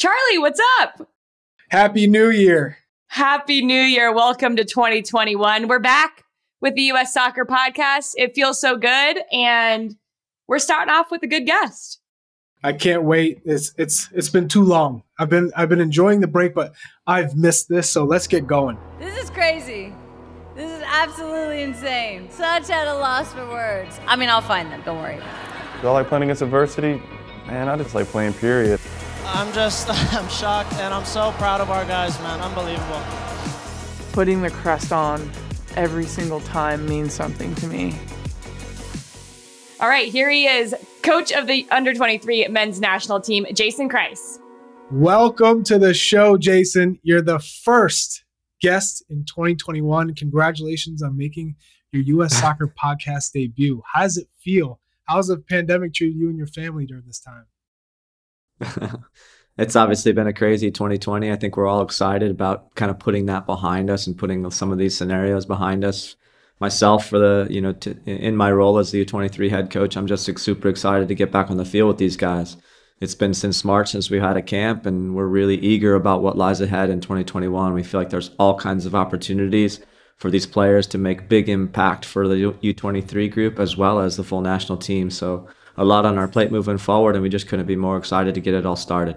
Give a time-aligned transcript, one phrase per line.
[0.00, 1.10] Charlie, what's up?
[1.68, 2.78] Happy New Year.
[3.08, 4.10] Happy New Year.
[4.14, 5.68] Welcome to 2021.
[5.68, 6.24] We're back
[6.62, 8.12] with the US Soccer Podcast.
[8.16, 9.18] It feels so good.
[9.30, 9.94] And
[10.48, 12.00] we're starting off with a good guest.
[12.64, 13.42] I can't wait.
[13.44, 15.02] It's it's it's been too long.
[15.18, 16.72] I've been I've been enjoying the break, but
[17.06, 18.78] I've missed this, so let's get going.
[18.98, 19.92] This is crazy.
[20.56, 22.30] This is absolutely insane.
[22.30, 24.00] Such at a loss for words.
[24.06, 24.80] I mean, I'll find them.
[24.82, 25.20] Don't worry.
[25.82, 27.02] Do I like playing against adversity?
[27.46, 28.80] Man, I just like playing, period.
[29.24, 32.40] I'm just, I'm shocked and I'm so proud of our guys, man.
[32.40, 33.02] Unbelievable.
[34.12, 35.30] Putting the crest on
[35.76, 37.96] every single time means something to me.
[39.80, 44.38] All right, here he is, coach of the under 23 men's national team, Jason Kreis.
[44.90, 46.98] Welcome to the show, Jason.
[47.02, 48.24] You're the first
[48.60, 50.14] guest in 2021.
[50.16, 51.54] Congratulations on making
[51.92, 52.36] your U.S.
[52.36, 53.82] Soccer podcast debut.
[53.92, 54.80] How does it feel?
[55.04, 57.46] How's the pandemic treated you and your family during this time?
[59.58, 61.30] it's obviously been a crazy 2020.
[61.30, 64.72] I think we're all excited about kind of putting that behind us and putting some
[64.72, 66.16] of these scenarios behind us.
[66.60, 70.06] Myself, for the you know, to, in my role as the U23 head coach, I'm
[70.06, 72.56] just super excited to get back on the field with these guys.
[73.00, 76.36] It's been since March since we had a camp, and we're really eager about what
[76.36, 77.72] lies ahead in 2021.
[77.72, 79.80] We feel like there's all kinds of opportunities
[80.20, 84.24] for these players to make big impact for the U23 group as well as the
[84.24, 85.10] full national team.
[85.10, 88.34] So a lot on our plate moving forward, and we just couldn't be more excited
[88.34, 89.16] to get it all started.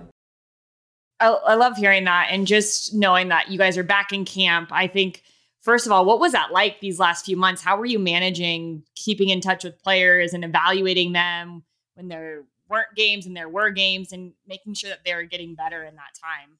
[1.19, 4.69] I, I love hearing that, and just knowing that you guys are back in camp.
[4.71, 5.23] I think
[5.61, 7.61] first of all, what was that like these last few months?
[7.61, 11.63] How were you managing keeping in touch with players and evaluating them
[11.95, 15.55] when there weren't games and there were games and making sure that they were getting
[15.55, 16.57] better in that time?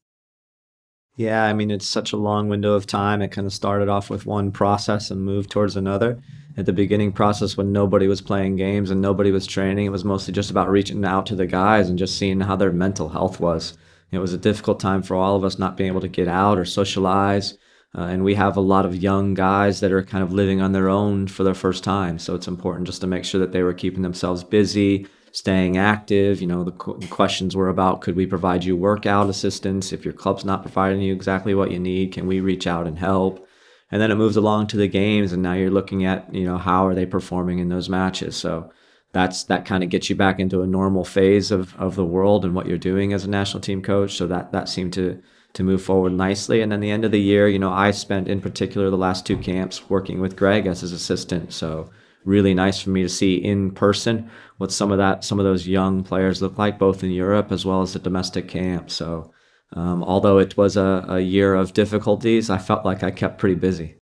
[1.16, 3.21] Yeah, I mean, it's such a long window of time.
[3.21, 6.19] It kind of started off with one process and moved towards another.
[6.55, 10.05] At the beginning process, when nobody was playing games and nobody was training, it was
[10.05, 13.39] mostly just about reaching out to the guys and just seeing how their mental health
[13.39, 13.75] was.
[14.11, 16.59] It was a difficult time for all of us not being able to get out
[16.59, 17.57] or socialize.
[17.95, 20.71] Uh, and we have a lot of young guys that are kind of living on
[20.71, 22.19] their own for their first time.
[22.19, 26.39] So it's important just to make sure that they were keeping themselves busy, staying active.
[26.39, 29.92] You know, the, qu- the, questions were about could we provide you workout assistance?
[29.92, 32.97] If your club's not providing you exactly what you need, can we reach out and
[32.97, 33.47] help?
[33.93, 36.58] And then it moves along to the games, and now you're looking at, you know,
[36.58, 38.36] how are they performing in those matches?
[38.36, 38.71] So
[39.11, 42.43] that's that kind of gets you back into a normal phase of, of the world
[42.43, 44.15] and what you're doing as a national team coach.
[44.15, 45.21] So that that seemed to
[45.54, 46.61] to move forward nicely.
[46.61, 49.27] And then the end of the year, you know, I spent in particular the last
[49.27, 51.54] two camps working with Greg as his assistant.
[51.54, 51.92] So
[52.25, 54.27] really nice for me to see in person
[54.58, 57.64] what some of that some of those young players look like both in Europe as
[57.64, 58.89] well as the domestic camp.
[58.89, 59.31] So
[59.73, 63.56] um, although it was a, a year of difficulties, I felt like I kept pretty
[63.56, 63.98] busy.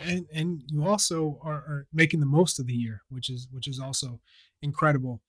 [0.00, 3.66] And and you also are, are making the most of the year, which is which
[3.66, 4.20] is also
[4.60, 5.22] incredible.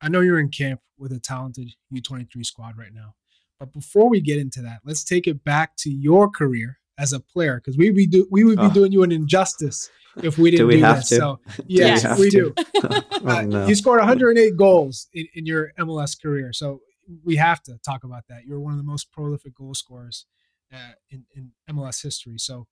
[0.00, 3.14] I know you're in camp with a talented U23 squad right now.
[3.58, 7.20] But before we get into that, let's take it back to your career as a
[7.20, 8.70] player because we be do, we would be oh.
[8.70, 9.90] doing you an injustice
[10.22, 11.08] if we didn't do, we do this.
[11.10, 11.16] To?
[11.16, 12.54] So yes, do we, we do.
[12.82, 13.66] oh, uh.
[13.66, 16.80] You scored 108 goals in, in, your MLS career, so
[17.24, 18.44] we have to talk about that.
[18.46, 20.26] You're one of the most prolific goal scorers
[20.72, 22.36] uh, in, in MLS history.
[22.38, 22.66] So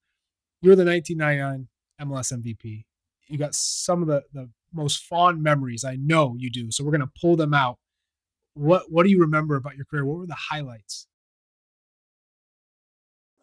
[0.61, 1.69] you're the 1999
[2.01, 2.85] MLS MVP.
[3.29, 5.85] You got some of the the most fond memories.
[5.85, 6.71] I know you do.
[6.71, 7.79] So we're gonna pull them out.
[8.55, 10.05] What What do you remember about your career?
[10.05, 11.07] What were the highlights?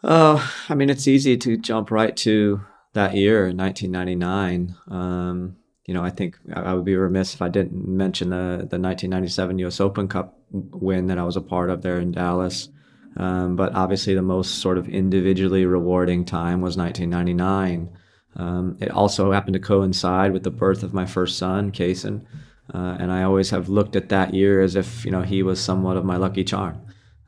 [0.04, 2.62] Oh, I mean, it's easy to jump right to
[2.94, 4.76] that year, 1999.
[4.88, 5.58] Um,
[5.92, 9.60] you know, I think I would be remiss if I didn't mention the the 1997
[9.60, 9.82] U.S.
[9.82, 12.70] Open Cup win that I was a part of there in Dallas.
[13.18, 17.90] Um, but obviously, the most sort of individually rewarding time was 1999.
[18.38, 22.24] Um, it also happened to coincide with the birth of my first son, Kason,
[22.74, 25.60] uh, and I always have looked at that year as if you know he was
[25.60, 26.82] somewhat of my lucky charm.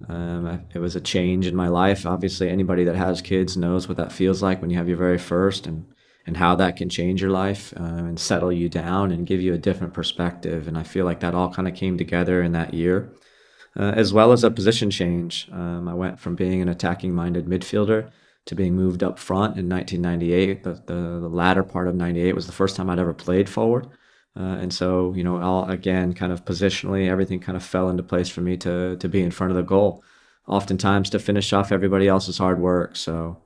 [0.08, 2.06] Um, it was a change in my life.
[2.06, 5.18] Obviously, anybody that has kids knows what that feels like when you have your very
[5.18, 5.86] first, and
[6.26, 9.54] and how that can change your life uh, and settle you down and give you
[9.54, 10.68] a different perspective.
[10.68, 13.12] And I feel like that all kind of came together in that year,
[13.78, 15.50] uh, as well as a position change.
[15.52, 18.10] Um, I went from being an attacking-minded midfielder
[18.46, 20.64] to being moved up front in 1998.
[20.64, 23.88] The, the, the latter part of 98 was the first time I'd ever played forward.
[24.36, 28.02] Uh, and so, you know, all again, kind of positionally, everything kind of fell into
[28.02, 30.04] place for me to to be in front of the goal.
[30.48, 32.96] Oftentimes to finish off everybody else's hard work.
[32.96, 33.38] So,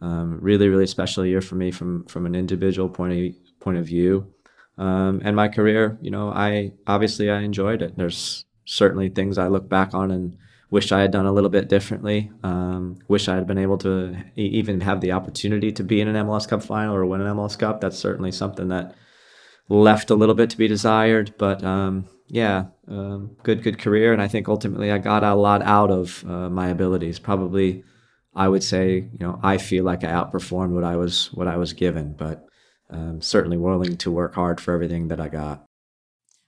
[0.00, 3.86] um, really, really special year for me from from an individual point of point of
[3.86, 4.32] view.
[4.78, 7.96] Um, and my career, you know, I obviously I enjoyed it.
[7.96, 10.36] There's certainly things I look back on and
[10.70, 12.30] wish I had done a little bit differently.
[12.42, 16.26] Um, wish I had been able to even have the opportunity to be in an
[16.26, 17.80] MLS Cup final or win an MLS Cup.
[17.80, 18.94] That's certainly something that
[19.68, 21.34] left a little bit to be desired.
[21.38, 25.62] But um, yeah, um, good good career, and I think ultimately I got a lot
[25.62, 27.18] out of uh, my abilities.
[27.18, 27.84] Probably,
[28.36, 31.56] I would say, you know, I feel like I outperformed what I was what I
[31.56, 32.46] was given, but
[32.90, 35.64] um, certainly willing to work hard for everything that I got.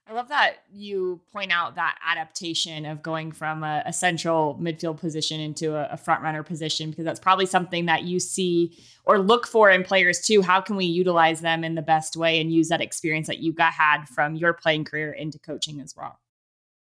[0.06, 4.98] I love that you point out that adaptation of going from a, a central midfield
[4.98, 9.18] position into a, a front runner position because that's probably something that you see or
[9.18, 10.42] look for in players too.
[10.42, 13.52] How can we utilize them in the best way and use that experience that you
[13.52, 16.18] got had from your playing career into coaching as well?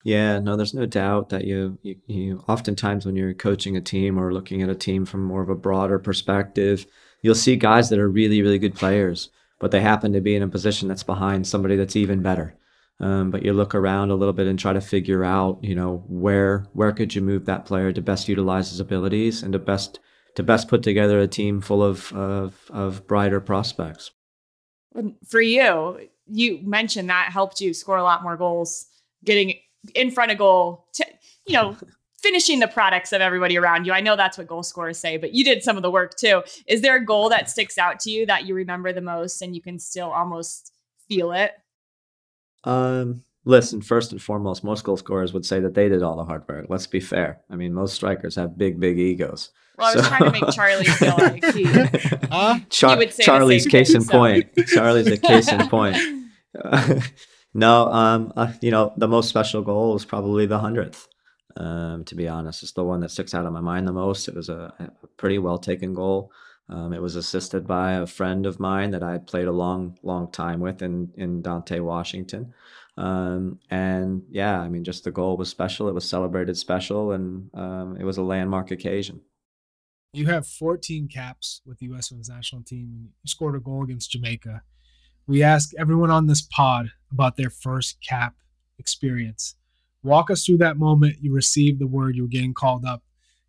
[0.04, 4.18] Yeah, no, there's no doubt that you, you, you oftentimes when you're coaching a team
[4.18, 6.86] or looking at a team from more of a broader perspective,
[7.22, 9.30] you'll see guys that are really, really good players,
[9.60, 12.56] but they happen to be in a position that's behind somebody that's even better.
[13.02, 16.04] Um, but you look around a little bit and try to figure out, you know,
[16.08, 20.00] where where could you move that player to best utilize his abilities and to best
[20.36, 24.12] to best put together a team full of of, of brighter prospects.
[25.28, 28.88] For you, you mentioned that helped you score a lot more goals,
[29.24, 29.56] getting
[29.96, 31.06] in front of goal, to,
[31.46, 31.76] you know,
[32.22, 33.94] finishing the products of everybody around you.
[33.94, 36.44] I know that's what goal scorers say, but you did some of the work too.
[36.68, 39.56] Is there a goal that sticks out to you that you remember the most and
[39.56, 40.74] you can still almost
[41.08, 41.52] feel it?
[42.66, 46.26] Um, listen, first and foremost, most goal scorers would say that they did all the
[46.26, 46.66] hard work.
[46.70, 47.40] Let's be fair.
[47.50, 49.52] I mean, most strikers have big, big egos.
[49.78, 50.10] Well, I was so...
[50.10, 51.66] trying to make Charlie feel like he,
[52.30, 54.12] uh, Char- he Charlie's case thing, in so.
[54.12, 54.50] point.
[54.68, 55.96] Charlie's a case in point.
[56.62, 57.00] Uh,
[57.54, 61.08] no, um, uh, you know, the most special goal is probably the hundredth.
[61.58, 64.28] Um, to be honest, it's the one that sticks out of my mind the most.
[64.28, 66.32] It was a, a pretty well taken goal.
[66.70, 70.32] Um, it was assisted by a friend of mine that I played a long, long
[70.32, 72.54] time with in, in Dante, Washington.
[72.96, 75.90] Um, and yeah, I mean, just the goal was special.
[75.90, 79.22] It was celebrated special, and um, it was a landmark occasion.
[80.14, 82.12] You have 14 caps with the U.S.
[82.12, 83.10] Women's National Team.
[83.24, 84.64] You scored a goal against Jamaica.
[85.30, 88.34] We ask everyone on this pod about their first cap
[88.80, 89.54] experience.
[90.02, 93.04] Walk us through that moment you received the word you were getting called up,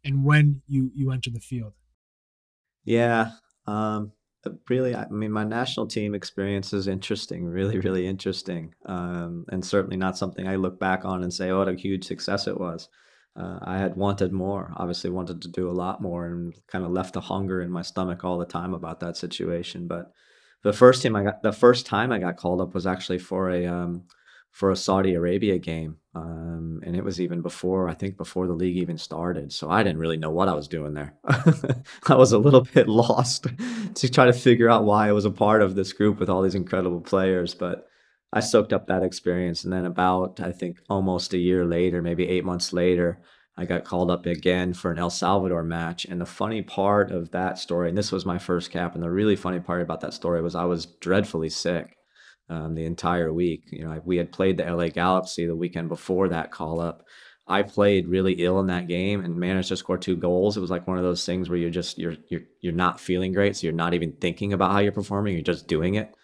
[0.05, 1.73] and when you you entered the field.
[2.85, 3.31] Yeah.
[3.67, 4.13] Um,
[4.69, 8.75] really, I mean, my national team experience is interesting, really, really interesting.
[8.85, 12.05] Um, and certainly not something I look back on and say, oh, what a huge
[12.05, 12.91] success it was.
[13.35, 16.91] Uh, I had wanted more, obviously wanted to do a lot more and kind of
[16.91, 19.89] left a hunger in my stomach all the time about that situation.
[19.89, 20.13] But
[20.63, 23.51] the first time I got, the first time I got called up was actually for
[23.51, 24.05] a, um,
[24.51, 25.97] for a Saudi Arabia game.
[26.15, 29.53] Um, and it was even before, I think, before the league even started.
[29.53, 31.15] So I didn't really know what I was doing there.
[32.09, 33.47] I was a little bit lost
[33.95, 36.43] to try to figure out why I was a part of this group with all
[36.43, 37.55] these incredible players.
[37.55, 37.87] But
[38.33, 39.65] I soaked up that experience.
[39.65, 43.21] And then, about, I think, almost a year later, maybe eight months later,
[43.61, 46.07] I got called up again for an El Salvador match.
[46.07, 49.11] And the funny part of that story, and this was my first cap, and the
[49.11, 51.99] really funny part about that story was I was dreadfully sick
[52.49, 53.65] um, the entire week.
[53.71, 57.05] You know, we had played the LA Galaxy the weekend before that call up.
[57.47, 60.57] I played really ill in that game and managed to score two goals.
[60.57, 63.35] It was like one of those things where you're just you're you're you're not feeling
[63.35, 65.35] great, so you're not even thinking about how you're performing.
[65.35, 66.15] You're just doing it.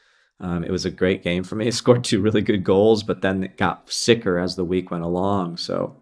[0.41, 1.67] Um, it was a great game for me.
[1.67, 5.05] I scored two really good goals, but then it got sicker as the week went
[5.05, 5.59] along.
[5.59, 6.01] So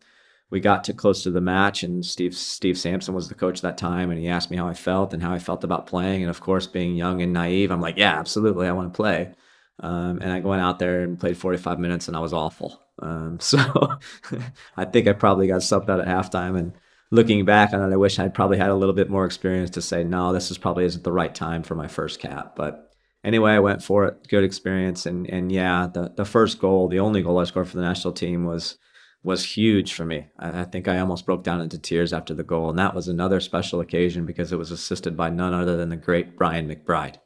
[0.51, 3.79] we got to close to the match, and Steve Steve Sampson was the coach that
[3.79, 6.23] time, and he asked me how I felt and how I felt about playing.
[6.23, 9.35] And of course, being young and naive, I'm like, yeah, absolutely, I want to play.
[9.81, 12.81] Um, and I went out there and played 45 minutes and I was awful.
[13.01, 13.59] Um, so
[14.77, 16.59] I think I probably got subbed out at halftime.
[16.59, 16.73] And
[17.11, 19.83] looking back on it, I wish I'd probably had a little bit more experience to
[19.83, 22.55] say, no, this is probably isn't the right time for my first cap.
[22.57, 22.93] But
[23.25, 24.29] anyway, I went for it.
[24.29, 25.07] Good experience.
[25.07, 28.15] And, and yeah, the, the first goal, the only goal I scored for the national
[28.15, 28.79] team was,
[29.25, 30.27] was huge for me.
[30.39, 32.69] I, think I almost broke down into tears after the goal.
[32.69, 35.97] And that was another special occasion because it was assisted by none other than the
[35.97, 37.17] great Brian McBride.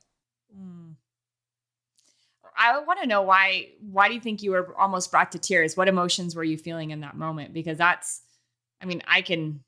[2.59, 5.77] I want to know why why do you think you were almost brought to tears?
[5.77, 7.55] What emotions were you feeling in that moment?
[7.55, 8.21] Because that's
[8.83, 9.61] I mean, I can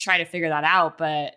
[0.00, 1.34] try to figure that out, but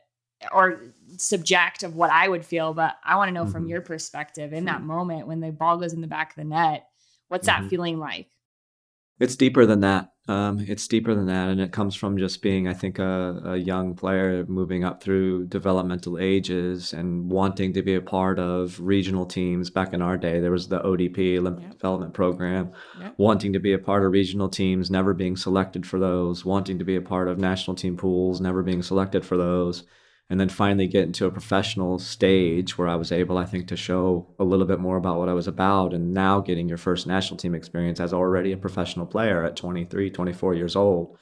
[0.51, 3.51] or subject of what I would feel, but I want to know mm-hmm.
[3.51, 6.44] from your perspective in that moment when the ball goes in the back of the
[6.44, 6.88] net,
[7.29, 7.63] what's mm-hmm.
[7.63, 8.27] that feeling like?
[9.20, 10.12] It's deeper than that.
[10.28, 13.58] Um, it's deeper than that, and it comes from just being, I think, a, a,
[13.58, 19.28] young player moving up through developmental ages and wanting to be a part of regional
[19.28, 19.70] teams.
[19.70, 21.74] Back in our day, there was the ODP Olympic yep.
[21.74, 23.14] Development Program, yep.
[23.18, 26.86] wanting to be a part of regional teams, never being selected for those, wanting to
[26.86, 29.84] be a part of national team pools, never being selected for those
[30.29, 33.75] and then finally get into a professional stage where I was able, I think, to
[33.75, 35.94] show a little bit more about what I was about.
[35.94, 40.10] And now getting your first national team experience as already a professional player at 23,
[40.10, 41.17] 24 years old.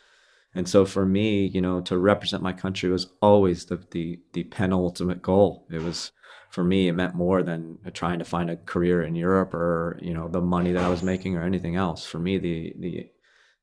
[0.56, 4.44] And so for me, you know, to represent my country was always the the the
[4.44, 5.68] penultimate goal.
[5.72, 6.12] It was
[6.52, 10.14] for me, it meant more than trying to find a career in Europe or you
[10.14, 12.06] know the money that I was making or anything else.
[12.06, 13.10] For me, the the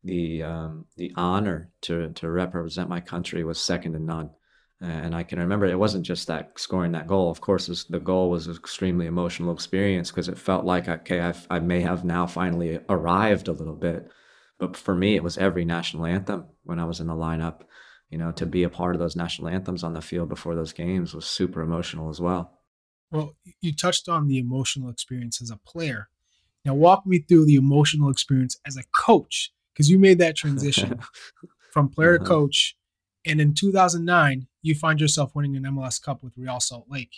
[0.02, 4.30] the um, the honor to to represent my country was second to none.
[4.82, 7.30] And I can remember it wasn't just that scoring that goal.
[7.30, 11.20] Of course, was, the goal was an extremely emotional experience because it felt like okay,
[11.20, 14.10] I've, I may have now finally arrived a little bit.
[14.58, 17.62] But for me, it was every national anthem when I was in the lineup.
[18.08, 20.72] You know, to be a part of those national anthems on the field before those
[20.72, 22.58] games was super emotional as well.
[23.10, 26.08] Well, you touched on the emotional experience as a player.
[26.64, 31.00] Now, walk me through the emotional experience as a coach, because you made that transition
[31.72, 32.24] from player uh-huh.
[32.24, 32.76] to coach.
[33.26, 37.16] And in 2009, you find yourself winning an MLS Cup with Real Salt Lake.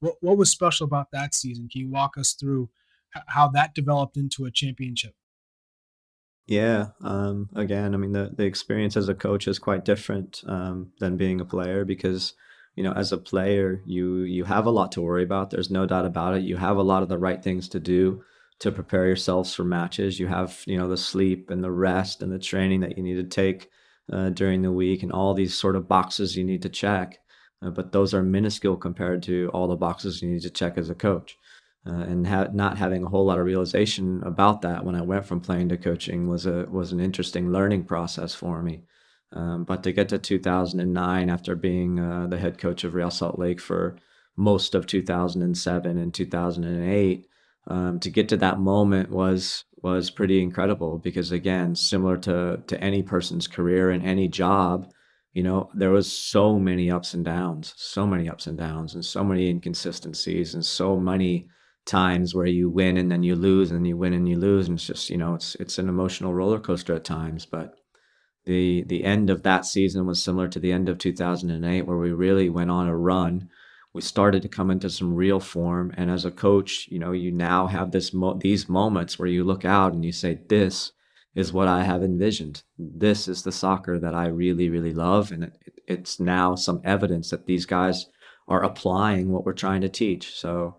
[0.00, 1.68] What, what was special about that season?
[1.70, 2.70] Can you walk us through
[3.28, 5.14] how that developed into a championship?
[6.46, 6.88] Yeah.
[7.02, 11.16] Um, again, I mean, the, the experience as a coach is quite different um, than
[11.16, 12.34] being a player because
[12.76, 15.86] you know as a player you you have a lot to worry about there's no
[15.86, 18.22] doubt about it you have a lot of the right things to do
[18.58, 22.32] to prepare yourselves for matches you have you know the sleep and the rest and
[22.32, 23.70] the training that you need to take
[24.12, 27.18] uh, during the week and all these sort of boxes you need to check
[27.62, 30.90] uh, but those are minuscule compared to all the boxes you need to check as
[30.90, 31.38] a coach
[31.86, 35.26] uh, and ha- not having a whole lot of realization about that when I went
[35.26, 38.84] from playing to coaching was a was an interesting learning process for me.
[39.32, 43.38] Um, but to get to 2009 after being uh, the head coach of Real Salt
[43.38, 43.96] Lake for
[44.36, 47.26] most of 2007 and 2008,
[47.66, 52.80] um, to get to that moment was was pretty incredible because again, similar to to
[52.82, 54.90] any person's career and any job,
[55.32, 59.04] you know, there was so many ups and downs, so many ups and downs, and
[59.04, 61.48] so many inconsistencies, and so many
[61.86, 64.78] times where you win and then you lose and you win and you lose, and
[64.78, 67.74] it's just you know, it's it's an emotional roller coaster at times, but
[68.44, 72.12] the the end of that season was similar to the end of 2008 where we
[72.12, 73.48] really went on a run
[73.94, 75.94] we started to come into some real form.
[75.96, 79.44] And as a coach you know you now have this mo- these moments where you
[79.44, 80.92] look out and you say this
[81.34, 82.62] is what i have envisioned.
[82.78, 85.32] This is the soccer that i really really love.
[85.32, 88.06] And it, it's now some evidence that these guys
[88.48, 90.34] are applying what we're trying to teach.
[90.34, 90.76] So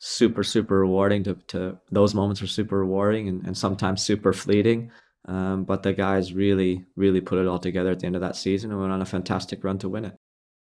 [0.00, 4.90] super super rewarding to, to those moments are super rewarding and, and sometimes super fleeting.
[5.26, 8.36] Um, but the guys really, really put it all together at the end of that
[8.36, 10.18] season and went on a fantastic run to win it.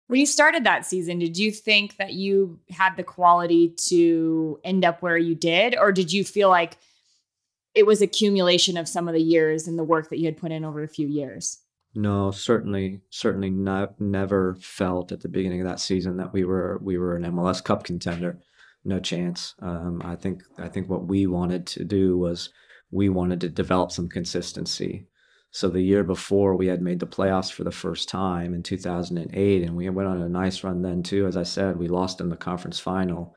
[0.07, 4.85] When you started that season, did you think that you had the quality to end
[4.85, 5.77] up where you did?
[5.79, 6.77] Or did you feel like
[7.75, 10.53] it was accumulation of some of the years and the work that you had put
[10.53, 11.59] in over a few years?
[11.95, 14.01] No, certainly, certainly not.
[14.01, 17.63] Never felt at the beginning of that season that we were we were an MLS
[17.63, 18.41] Cup contender.
[18.85, 19.55] No chance.
[19.61, 22.51] Um, I think I think what we wanted to do was
[22.91, 25.07] we wanted to develop some consistency.
[25.55, 29.63] So the year before, we had made the playoffs for the first time in 2008,
[29.63, 31.29] and we went on a nice run then too.
[31.29, 33.37] As I said, we lost in the conference final,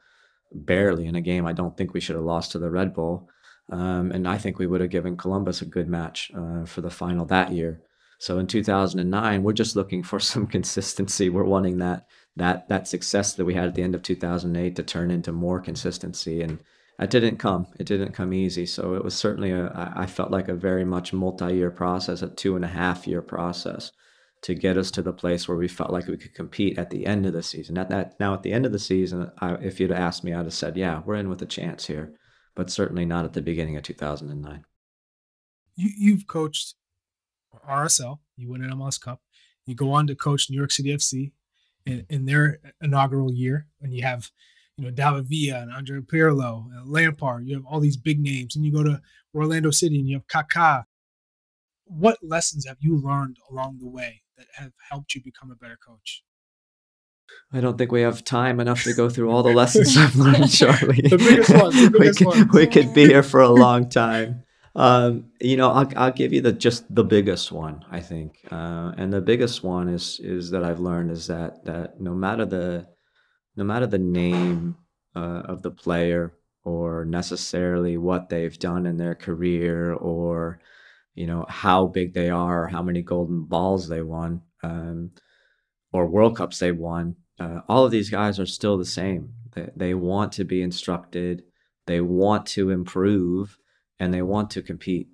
[0.51, 3.29] barely in a game I don't think we should have lost to the Red Bull,
[3.71, 6.89] um, and I think we would have given Columbus a good match uh, for the
[6.89, 7.83] final that year.
[8.17, 11.29] So in 2009, we're just looking for some consistency.
[11.29, 14.81] We're wanting that that that success that we had at the end of 2008 to
[14.81, 16.57] turn into more consistency and
[16.99, 17.67] it didn't come.
[17.79, 18.65] It didn't come easy.
[18.65, 19.93] So it was certainly a.
[19.95, 23.91] I felt like a very much multi-year process, a two and a half year process,
[24.41, 27.05] to get us to the place where we felt like we could compete at the
[27.05, 27.77] end of the season.
[27.77, 30.45] At that now, at the end of the season, I, if you'd asked me, I'd
[30.45, 32.13] have said, "Yeah, we're in with a chance here,"
[32.55, 34.65] but certainly not at the beginning of 2009.
[35.75, 36.75] You, you've coached
[37.69, 38.19] RSL.
[38.35, 39.21] You win an MLS Cup.
[39.67, 41.31] You go on to coach New York City FC
[41.85, 44.31] in, in their inaugural year, and you have
[44.77, 47.47] you know, David Villa and Andrea Pirlo, uh, Lampard.
[47.47, 49.01] You have all these big names, and you go to
[49.33, 50.83] Orlando City and you have Kaká.
[51.85, 55.77] What lessons have you learned along the way that have helped you become a better
[55.77, 56.23] coach?
[57.51, 60.51] I don't think we have time enough to go through all the lessons I've learned,
[60.51, 61.01] Charlie.
[61.03, 61.75] the biggest ones.
[61.75, 64.43] The biggest we, could, we could be here for a long time.
[64.75, 68.91] Um, you know, I'll, I'll give you the just the biggest one, I think, uh,
[68.95, 72.87] and the biggest one is is that I've learned is that that no matter the
[73.57, 74.77] no matter the name
[75.15, 76.33] uh, of the player
[76.63, 80.59] or necessarily what they've done in their career or
[81.15, 85.11] you know how big they are or how many golden balls they won um,
[85.91, 89.33] or world cups they won uh, all of these guys are still the same.
[89.53, 91.43] They, they want to be instructed.
[91.85, 93.57] They want to improve
[93.99, 95.09] and they want to compete.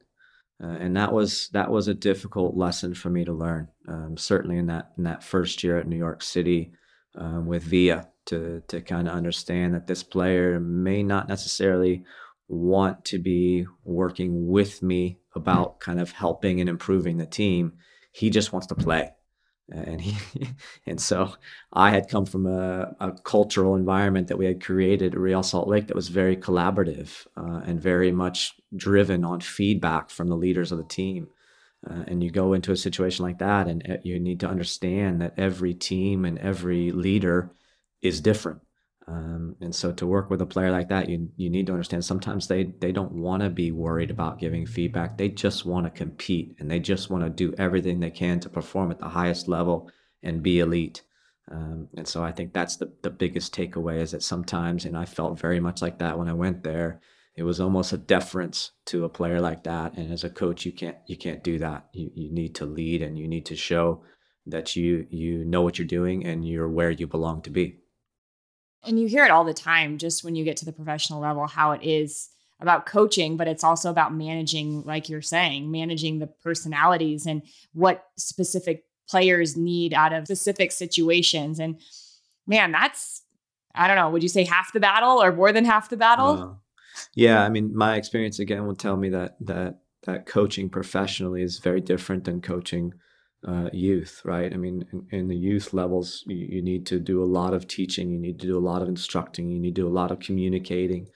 [0.63, 4.57] Uh, and that was that was a difficult lesson for me to learn um, certainly
[4.57, 6.71] in that in that first year at new york city
[7.15, 12.03] um, with villa to to kind of understand that this player may not necessarily
[12.47, 17.73] want to be working with me about kind of helping and improving the team.
[18.11, 19.11] he just wants to play
[19.71, 20.47] and he
[20.85, 21.33] and so
[21.71, 25.67] I had come from a, a, cultural environment that we had created at Real Salt
[25.67, 30.71] Lake that was very collaborative uh, and very much driven on feedback from the leaders
[30.71, 31.27] of the team.
[31.89, 35.21] Uh, and you go into a situation like that, and uh, you need to understand
[35.21, 37.51] that every team and every leader
[38.01, 38.61] is different.
[39.07, 42.05] Um, and so to work with a player like that, you you need to understand
[42.05, 45.17] sometimes they they don't want to be worried about giving feedback.
[45.17, 48.49] They just want to compete and they just want to do everything they can to
[48.49, 51.01] perform at the highest level and be elite.
[51.51, 55.05] Um, and so I think that's the the biggest takeaway is that sometimes, and I
[55.05, 57.01] felt very much like that when I went there.
[57.35, 59.97] It was almost a deference to a player like that.
[59.97, 61.87] And as a coach, you can't you can't do that.
[61.93, 64.03] You you need to lead and you need to show
[64.45, 67.79] that you you know what you're doing and you're where you belong to be.
[68.85, 71.47] And you hear it all the time, just when you get to the professional level,
[71.47, 76.27] how it is about coaching, but it's also about managing, like you're saying, managing the
[76.27, 81.59] personalities and what specific players need out of specific situations.
[81.59, 81.79] And
[82.45, 83.21] man, that's,
[83.73, 86.61] I don't know, would you say half the battle or more than half the battle?
[87.15, 87.43] Yeah.
[87.43, 91.81] I mean, my experience again will tell me that, that, that coaching professionally is very
[91.81, 92.93] different than coaching
[93.47, 94.53] uh, youth, right?
[94.53, 97.67] I mean, in, in the youth levels, you, you, need to do a lot of
[97.67, 100.11] teaching, you need to do a lot of instructing, you need to do a lot
[100.11, 101.09] of communicating.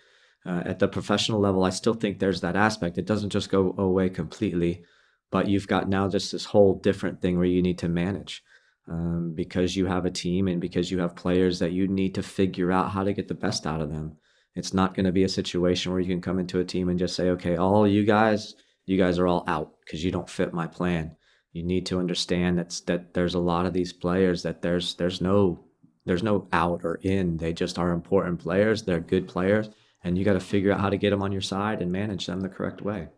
[0.46, 2.98] Uh, at the professional level, I still think there's that aspect.
[2.98, 4.84] It doesn't just go away completely,
[5.32, 8.44] but you've got now just this whole different thing where you need to manage
[8.90, 12.24] um, because you have a team and because you have players that you need to
[12.24, 14.18] figure out how to get the best out of them.
[14.58, 17.00] It's not going to be a situation where you can come into a team and
[17.00, 20.54] just say, okay, all you guys, you guys are all out because you don't fit
[20.54, 21.16] my plan
[21.58, 25.22] you need to understand that's that there's a lot of these players that there's there's
[25.22, 25.60] no
[26.06, 27.36] there's no out or in.
[27.38, 28.84] They just are important players.
[28.84, 29.70] They're good players,
[30.04, 32.28] and you got to figure out how to get them on your side and manage
[32.28, 33.10] them the correct way.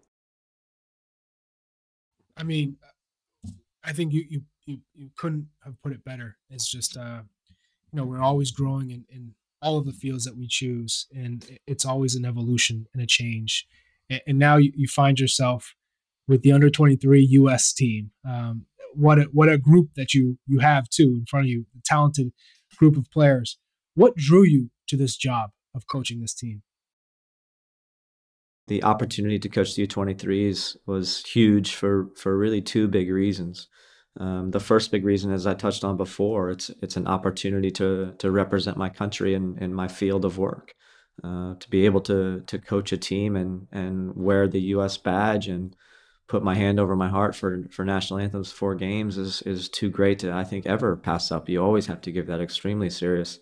[2.36, 2.78] I mean,
[3.84, 6.38] I think you you you, you couldn't have put it better.
[6.50, 7.22] It's just uh,
[7.92, 11.60] you know we're always growing and, in all of the fields that we choose, and
[11.68, 13.68] it's always an evolution and a change.
[14.10, 15.76] And, now you, you find yourself
[16.28, 18.12] with the under 23 US team.
[18.28, 21.66] Um, what a, what a group that you you have too in front of you,
[21.78, 22.32] a talented
[22.78, 23.58] group of players.
[23.96, 26.64] What drew you to this job of coaching this team?
[28.68, 33.68] The opportunity to coach the U23s was huge for for really two big reasons.
[34.20, 38.14] Um, the first big reason, as I touched on before, it's it's an opportunity to
[38.18, 40.76] to represent my country in, in my field of work,
[41.24, 44.98] uh, to be able to to coach a team and and wear the U.S.
[44.98, 45.74] badge and
[46.28, 49.90] put my hand over my heart for for national anthems four games is is too
[49.90, 51.48] great to I think ever pass up.
[51.48, 53.40] You always have to give that extremely serious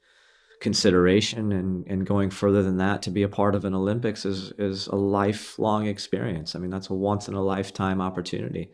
[0.61, 4.51] consideration and and going further than that to be a part of an Olympics is
[4.59, 6.55] is a lifelong experience.
[6.55, 8.69] I mean that's a once in a lifetime opportunity.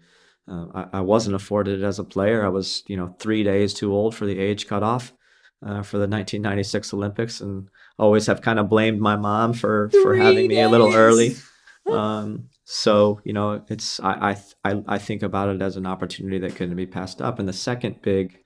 [0.48, 2.46] Uh, I, I, wasn't afforded it as a player.
[2.46, 5.14] I was you know three days too old for the age cutoff
[5.62, 10.04] uh, for the 1996 Olympics, and always have kind of blamed my mom for three
[10.04, 10.58] for having days.
[10.58, 11.36] me a little early.
[11.86, 16.56] Um, so you know, it's I, I I think about it as an opportunity that
[16.56, 17.38] couldn't be passed up.
[17.38, 18.40] And the second big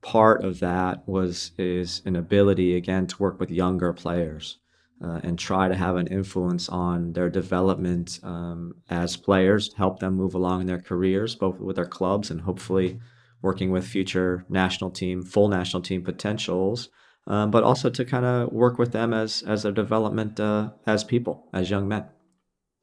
[0.00, 4.56] part of that was is an ability again to work with younger players
[5.02, 10.14] uh, and try to have an influence on their development um, as players, help them
[10.14, 13.00] move along in their careers, both with their clubs and hopefully
[13.42, 16.90] working with future national team, full national team potentials.
[17.26, 21.04] Um, but also to kind of work with them as as their development uh, as
[21.04, 22.06] people, as young men.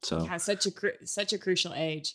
[0.04, 2.14] So yeah, such a cru- such a crucial age.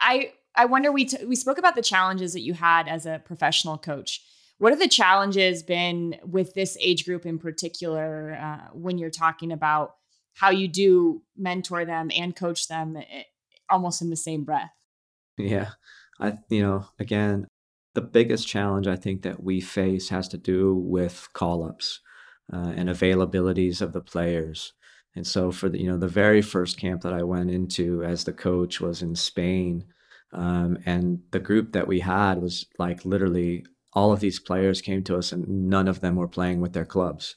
[0.00, 3.20] I I wonder we t- we spoke about the challenges that you had as a
[3.24, 4.22] professional coach.
[4.60, 9.52] What have the challenges been with this age group in particular uh, when you're talking
[9.52, 9.94] about
[10.34, 13.22] how you do mentor them and coach them eh,
[13.70, 14.70] almost in the same breath?
[15.38, 15.70] Yeah,
[16.20, 17.46] I you know again
[17.94, 22.00] the biggest challenge I think that we face has to do with call ups
[22.52, 24.74] uh, and availabilities of the players.
[25.16, 28.24] And so for the you know the very first camp that I went into as
[28.24, 29.86] the coach was in Spain,
[30.34, 35.02] um, and the group that we had was like literally all of these players came
[35.04, 37.36] to us and none of them were playing with their clubs.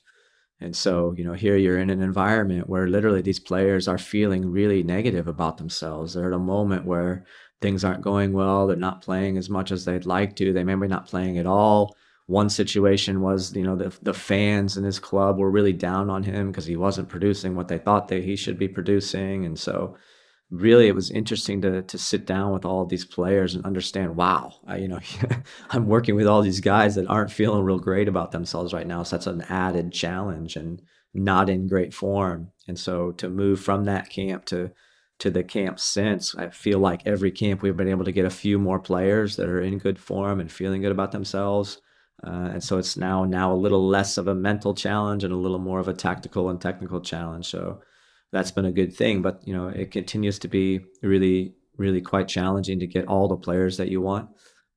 [0.59, 4.49] And so, you know, here you're in an environment where literally these players are feeling
[4.49, 6.13] really negative about themselves.
[6.13, 7.25] They're at a moment where
[7.61, 8.67] things aren't going well.
[8.67, 10.53] They're not playing as much as they'd like to.
[10.53, 11.95] They may be not playing at all
[12.27, 16.23] one situation was you know the the fans in his club were really down on
[16.23, 19.95] him because he wasn't producing what they thought that he should be producing and so
[20.53, 24.53] really it was interesting to to sit down with all these players and understand wow
[24.67, 24.99] I, you know
[25.71, 29.03] i'm working with all these guys that aren't feeling real great about themselves right now
[29.03, 30.81] so that's an added challenge and
[31.13, 34.71] not in great form and so to move from that camp to
[35.19, 38.29] to the camp since, I feel like every camp we've been able to get a
[38.29, 41.79] few more players that are in good form and feeling good about themselves.
[42.25, 45.37] Uh, and so it's now now a little less of a mental challenge and a
[45.37, 47.45] little more of a tactical and technical challenge.
[47.45, 47.81] So
[48.33, 49.21] that's been a good thing.
[49.21, 53.37] But you know, it continues to be really, really quite challenging to get all the
[53.37, 54.29] players that you want.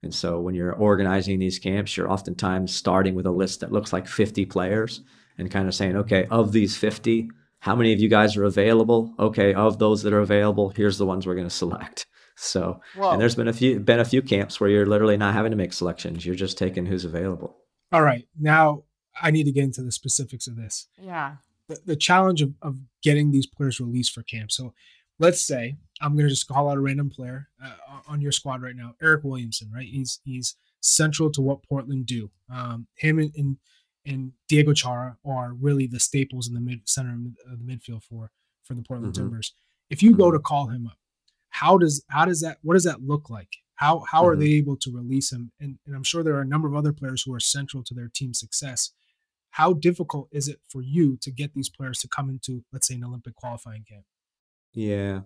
[0.03, 3.93] And so when you're organizing these camps, you're oftentimes starting with a list that looks
[3.93, 5.01] like 50 players
[5.39, 9.15] and kind of saying, okay, of these 50, how many of you guys are available?
[9.19, 12.07] Okay, of those that are available, here's the ones we're going to select.
[12.39, 13.13] So, Whoa.
[13.13, 15.57] and there's been a few been a few camps where you're literally not having to
[15.57, 16.27] make selections.
[16.27, 17.57] You're just taking who's available.
[17.93, 18.29] All right.
[18.39, 18.83] Now
[19.23, 20.87] I need to get into the specifics of this.
[21.01, 21.37] Yeah.
[21.69, 24.51] The, the challenge of, of getting these players released for camp.
[24.51, 24.75] So
[25.21, 28.63] let's say I'm going to just call out a random player uh, on your squad
[28.63, 29.87] right now, Eric Williamson, right?
[29.87, 32.33] He's he's central to what Portland do.
[32.53, 33.57] Um, him and, and
[34.05, 37.17] and Diego Chara are really the staples in the mid center
[37.51, 38.33] of the midfield for
[38.65, 39.23] for the Portland mm-hmm.
[39.23, 39.55] Timbers.
[39.89, 40.45] If you go to mm-hmm.
[40.45, 40.99] call him up,
[41.51, 43.51] how does how does that what does that look like?
[43.77, 44.31] How how mm-hmm.
[44.31, 45.53] are they able to release him?
[45.61, 47.95] And, and I'm sure there are a number of other players who are central to
[47.95, 48.91] their team's success.
[49.57, 52.95] How difficult is it for you to get these players to come into, let's say,
[52.95, 54.05] an Olympic qualifying camp?
[54.75, 55.21] Yeah,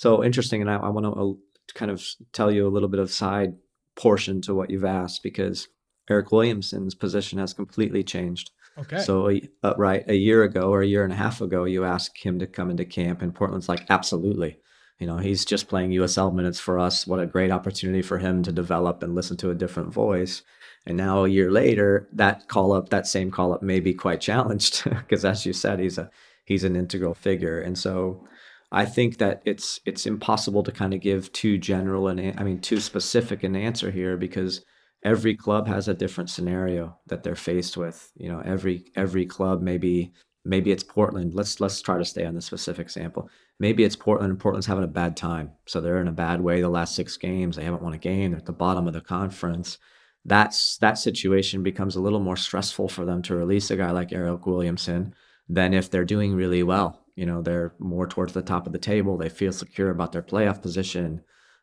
[0.00, 3.00] so interesting, and I, I want to uh, kind of tell you a little bit
[3.00, 3.52] of side
[3.96, 5.68] portion to what you've asked because
[6.08, 8.50] Eric Williamson's position has completely changed.
[8.78, 9.00] Okay.
[9.00, 9.30] So,
[9.62, 12.38] uh, right, a year ago or a year and a half ago, you asked him
[12.38, 14.56] to come into camp, and Portland's like, absolutely.
[14.98, 17.06] You know, he's just playing USL minutes for us.
[17.06, 20.40] What a great opportunity for him to develop and listen to a different voice.
[20.86, 24.20] And now, a year later, that call up, that same call up, may be quite
[24.20, 26.10] challenged because, as you said, he's a
[26.44, 27.60] he's an integral figure.
[27.60, 28.26] And so,
[28.72, 32.60] I think that it's it's impossible to kind of give too general and I mean
[32.60, 34.64] too specific an answer here because
[35.02, 38.12] every club has a different scenario that they're faced with.
[38.16, 40.12] You know, every every club maybe
[40.44, 41.34] maybe it's Portland.
[41.34, 43.28] Let's let's try to stay on the specific sample.
[43.58, 45.52] Maybe it's Portland and Portland's having a bad time.
[45.66, 47.56] So they're in a bad way the last six games.
[47.56, 48.30] They haven't won a game.
[48.30, 49.78] They're at the bottom of the conference.
[50.24, 54.12] That's that situation becomes a little more stressful for them to release a guy like
[54.12, 55.14] Eric Williamson
[55.48, 57.02] than if they're doing really well.
[57.16, 59.16] You know, they're more towards the top of the table.
[59.16, 61.22] They feel secure about their playoff position.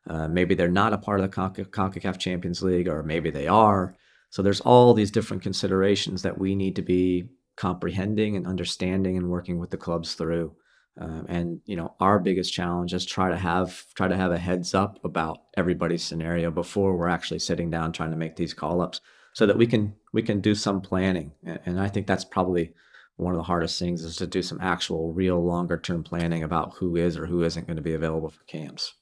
[0.09, 3.95] Uh, maybe they're not a part of the CONCACAF Champions League, or maybe they are.
[4.29, 9.29] So there's all these different considerations that we need to be comprehending and understanding and
[9.29, 10.55] working with the clubs through.
[10.99, 14.37] Um, and you know, our biggest challenge is try to have try to have a
[14.37, 18.81] heads up about everybody's scenario before we're actually sitting down trying to make these call
[18.81, 19.01] ups,
[19.33, 21.31] so that we can we can do some planning.
[21.43, 22.73] And, and I think that's probably
[23.15, 26.75] one of the hardest things is to do some actual, real, longer term planning about
[26.75, 28.93] who is or who isn't going to be available for camps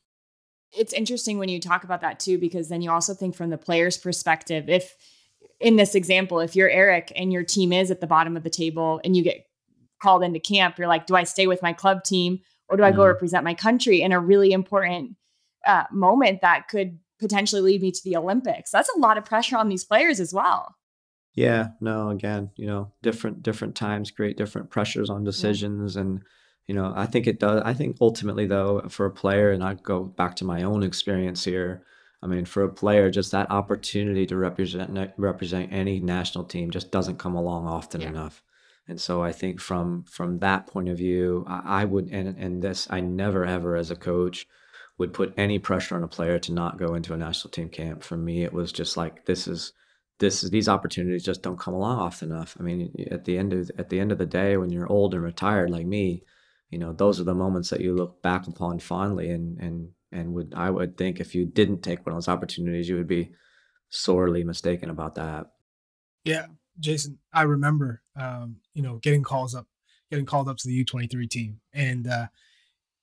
[0.78, 3.58] it's interesting when you talk about that too, because then you also think from the
[3.58, 4.70] player's perspective.
[4.70, 4.96] If
[5.60, 8.50] in this example, if you're Eric and your team is at the bottom of the
[8.50, 9.46] table and you get
[10.02, 12.92] called into camp, you're like, do I stay with my club team or do I
[12.92, 13.10] go mm-hmm.
[13.10, 15.16] represent my country in a really important
[15.66, 18.72] uh, moment that could potentially lead me to the Olympics?
[18.72, 20.76] That's a lot of pressure on these players as well.
[21.34, 26.02] Yeah, no, again, you know, different different times create different pressures on decisions yeah.
[26.02, 26.22] and
[26.68, 27.62] you know, I think it does.
[27.64, 31.44] I think ultimately, though, for a player, and I go back to my own experience
[31.44, 31.84] here.
[32.24, 36.92] I mean, for a player, just that opportunity to represent represent any national team just
[36.92, 38.10] doesn't come along often yeah.
[38.10, 38.42] enough.
[38.88, 42.62] And so I think from from that point of view, I, I would and and
[42.62, 44.48] this I never ever as a coach
[44.98, 48.04] would put any pressure on a player to not go into a national team camp.
[48.04, 49.74] For me, it was just like this is
[50.20, 52.56] this is these opportunities just don't come along often enough.
[52.60, 55.14] I mean, at the end of at the end of the day, when you're old
[55.14, 56.24] and retired like me,
[56.70, 60.34] you know those are the moments that you look back upon fondly and and and
[60.34, 63.32] would i would think if you didn't take one of those opportunities you would be
[63.90, 65.52] sorely mistaken about that
[66.24, 66.48] yeah
[66.80, 69.68] jason i remember um, you know getting calls up
[70.10, 72.28] getting called up to the u23 team and uh,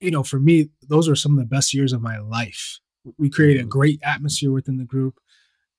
[0.01, 2.79] you know for me those are some of the best years of my life
[3.19, 3.69] we create a mm-hmm.
[3.69, 5.19] great atmosphere within the group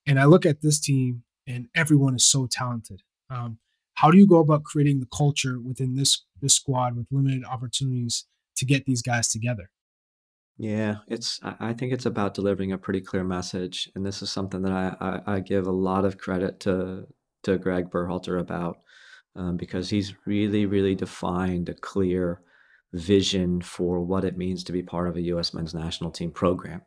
[0.06, 3.58] and i look at this team and everyone is so talented um,
[3.96, 8.26] how do you go about creating the culture within this this squad with limited opportunities
[8.58, 9.70] to get these guys together?
[10.58, 11.40] Yeah, it's.
[11.44, 14.96] I think it's about delivering a pretty clear message, and this is something that I
[15.00, 17.08] I, I give a lot of credit to
[17.44, 18.78] to Greg Berhalter about
[19.36, 22.42] um, because he's really really defined a clear
[22.94, 25.54] vision for what it means to be part of a U.S.
[25.54, 26.82] men's national team program,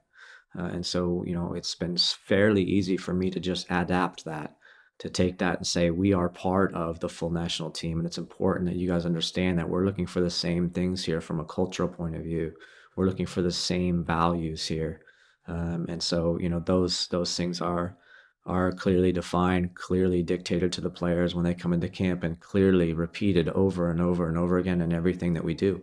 [0.58, 4.56] uh, and so you know it's been fairly easy for me to just adapt that
[4.98, 8.18] to take that and say we are part of the full national team and it's
[8.18, 11.44] important that you guys understand that we're looking for the same things here from a
[11.44, 12.52] cultural point of view
[12.96, 15.02] we're looking for the same values here
[15.48, 17.96] um, and so you know those those things are
[18.46, 22.92] are clearly defined clearly dictated to the players when they come into camp and clearly
[22.92, 25.82] repeated over and over and over again in everything that we do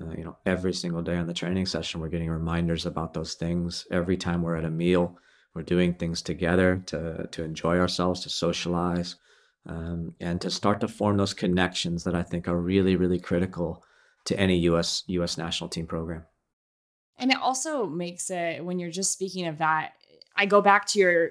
[0.00, 3.34] Uh, you know, every single day on the training session, we're getting reminders about those
[3.34, 3.86] things.
[3.90, 5.18] Every time we're at a meal,
[5.54, 9.16] we're doing things together to to enjoy ourselves, to socialize,
[9.66, 13.84] um, and to start to form those connections that I think are really, really critical
[14.24, 15.04] to any U.S.
[15.08, 15.36] U.S.
[15.38, 16.24] national team program.
[17.18, 19.92] And it also makes it when you're just speaking of that.
[20.36, 21.30] I go back to your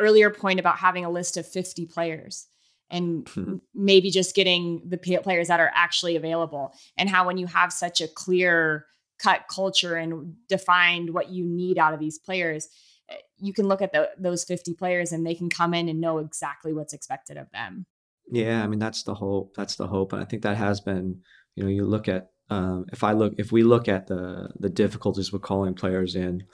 [0.00, 2.46] earlier point about having a list of 50 players
[2.90, 3.60] and Mhm.
[3.72, 8.00] maybe just getting the players that are actually available and how when you have such
[8.00, 8.86] a clear
[9.18, 12.68] cut culture and defined what you need out of these players
[13.08, 16.00] eh, you can look at the, those 50 players and they can come in and
[16.00, 17.86] know exactly what's expected of them
[18.32, 19.54] Yeah, I mean that's the hope.
[19.56, 21.22] That's the hope, and I think that has been.
[21.56, 24.68] You know, you look at um, if I look if we look at the the
[24.68, 26.44] difficulties with calling players in,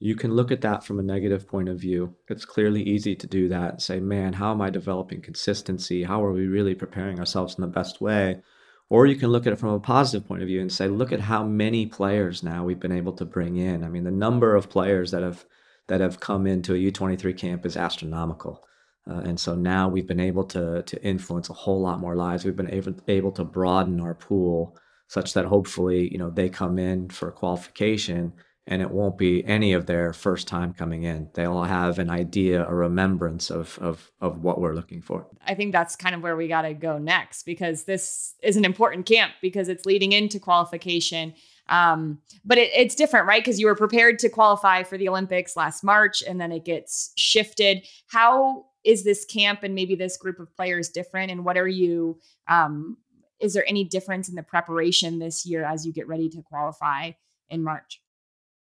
[0.00, 2.14] you can look at that from a negative point of view.
[2.28, 6.02] It's clearly easy to do that and say, man, how am I developing consistency?
[6.02, 8.42] How are we really preparing ourselves in the best way?
[8.90, 11.12] Or you can look at it from a positive point of view and say, look
[11.12, 13.82] at how many players now we've been able to bring in.
[13.82, 15.44] I mean, the number of players that have
[15.86, 18.64] that have come into a U23 camp is astronomical.
[19.08, 22.44] Uh, and so now we've been able to to influence a whole lot more lives.
[22.44, 24.76] We've been able able to broaden our pool
[25.08, 28.32] such that hopefully you know they come in for qualification
[28.66, 31.28] and it won't be any of their first time coming in.
[31.34, 35.26] They'll have an idea, a remembrance of of of what we're looking for.
[35.46, 38.64] I think that's kind of where we got to go next because this is an
[38.64, 41.34] important camp because it's leading into qualification.
[41.68, 43.42] Um, but it, it's different, right?
[43.42, 47.12] Because you were prepared to qualify for the Olympics last March and then it gets
[47.16, 47.86] shifted.
[48.08, 51.30] How is this camp and maybe this group of players different?
[51.30, 52.98] And what are you, um,
[53.40, 57.12] is there any difference in the preparation this year as you get ready to qualify
[57.48, 58.02] in March?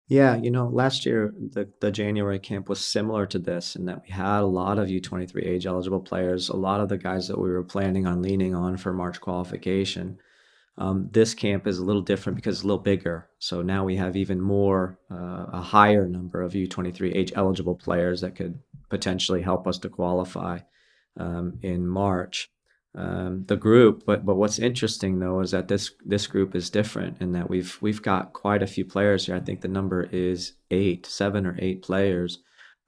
[0.06, 4.02] Yeah, you know, last year the the January camp was similar to this in that
[4.02, 7.38] we had a lot of U23 age eligible players, a lot of the guys that
[7.38, 10.18] we were planning on leaning on for March qualification.
[10.76, 13.28] Um, this camp is a little different because it's a little bigger.
[13.38, 18.20] So now we have even more, uh, a higher number of U23 age eligible players
[18.22, 18.58] that could
[18.90, 20.58] potentially help us to qualify
[21.16, 22.50] um, in March.
[22.96, 27.20] Um, the group, but but what's interesting though is that this this group is different
[27.20, 29.34] in that we've we've got quite a few players here.
[29.34, 32.38] I think the number is eight, seven or eight players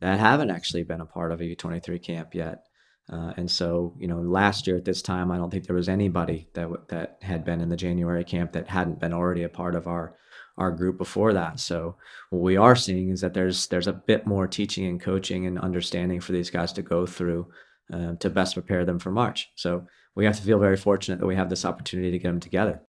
[0.01, 2.65] that haven't actually been a part of a U23 camp yet.
[3.13, 5.89] Uh, and so, you know, last year at this time, I don't think there was
[5.89, 9.49] anybody that w- that had been in the January camp that hadn't been already a
[9.49, 10.17] part of our
[10.59, 11.61] our group before that.
[11.61, 11.97] So,
[12.31, 15.59] what we are seeing is that there's there's a bit more teaching and coaching and
[15.59, 17.47] understanding for these guys to go through
[17.93, 19.49] uh, to best prepare them for March.
[19.57, 22.41] So, we have to feel very fortunate that we have this opportunity to get them
[22.41, 22.81] together.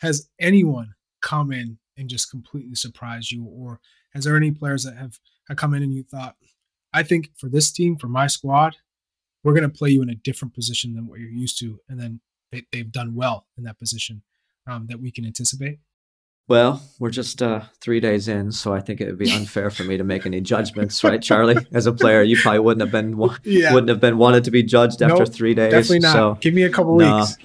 [0.00, 3.80] Has anyone come in and just completely surprised you, or
[4.12, 6.36] has there any players that have, have come in and you thought,
[6.92, 8.76] I think for this team, for my squad,
[9.42, 11.98] we're going to play you in a different position than what you're used to, and
[11.98, 12.20] then
[12.52, 14.22] they, they've done well in that position
[14.66, 15.78] um, that we can anticipate?
[16.48, 19.82] Well, we're just uh, three days in, so I think it would be unfair for
[19.82, 21.56] me to make any judgments, right, Charlie?
[21.72, 24.52] As a player, you probably wouldn't have been wa- Yeah, wouldn't have been wanted to
[24.52, 25.72] be judged after three days.
[25.72, 26.12] definitely not.
[26.12, 27.16] So, Give me a couple no.
[27.18, 27.36] weeks.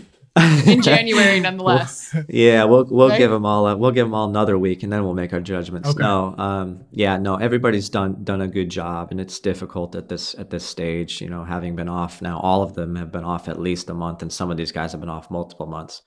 [0.65, 2.15] In January, nonetheless.
[2.29, 3.17] yeah, we'll we'll Right?
[3.17, 5.41] give them all a, we'll give them all another week, and then we'll make our
[5.41, 5.89] judgments.
[5.89, 6.01] Okay.
[6.01, 10.33] No, um, yeah, no, everybody's done done a good job, and it's difficult at this
[10.35, 11.19] at this stage.
[11.19, 13.93] You know, having been off now, all of them have been off at least a
[13.93, 16.01] month, and some of these guys have been off multiple months.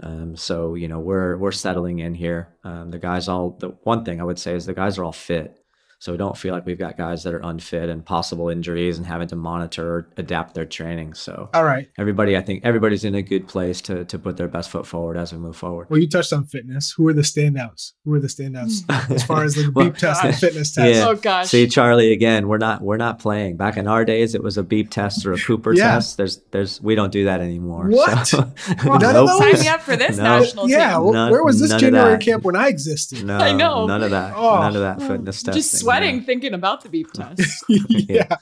[0.00, 2.56] Um, so you know, we're we're settling in here.
[2.64, 5.12] Um, the guys all the one thing I would say is the guys are all
[5.12, 5.63] fit.
[6.04, 9.06] So we don't feel like we've got guys that are unfit and possible injuries and
[9.06, 11.14] having to monitor or adapt their training.
[11.14, 11.88] So All right.
[11.96, 15.16] everybody, I think everybody's in a good place to to put their best foot forward
[15.16, 15.88] as we move forward.
[15.88, 16.92] Well, you touched on fitness.
[16.92, 17.92] Who are the standouts?
[18.04, 19.14] Who are the standouts hmm.
[19.14, 20.94] as far as the Well, beep test and fitness test?
[20.94, 21.08] Yeah.
[21.08, 21.48] Oh gosh.
[21.48, 23.56] See, Charlie, again, we're not we're not playing.
[23.56, 25.92] Back in our days, it was a beep test or a Cooper Yeah.
[25.92, 26.18] test.
[26.18, 27.88] There's there's we don't do that anymore.
[27.88, 28.26] What?
[28.26, 28.52] So,
[28.84, 29.30] Well, nope.
[29.40, 30.24] Sign me up for this No.
[30.24, 30.96] national yeah.
[30.96, 31.04] team.
[31.04, 33.24] well, where was this January camp when I existed?
[33.24, 33.86] No, I know.
[33.86, 34.34] none of that.
[34.36, 34.60] Oh.
[34.60, 35.62] None of that fitness testing.
[35.62, 36.24] Just sweating no.
[36.24, 37.64] thinking about the beep test.
[37.88, 38.36] yeah.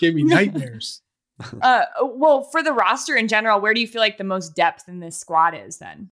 [0.00, 1.02] Gave me nightmares.
[1.62, 4.88] uh, well, for the roster in general, where do you feel like the most depth
[4.88, 6.10] in this squad is then?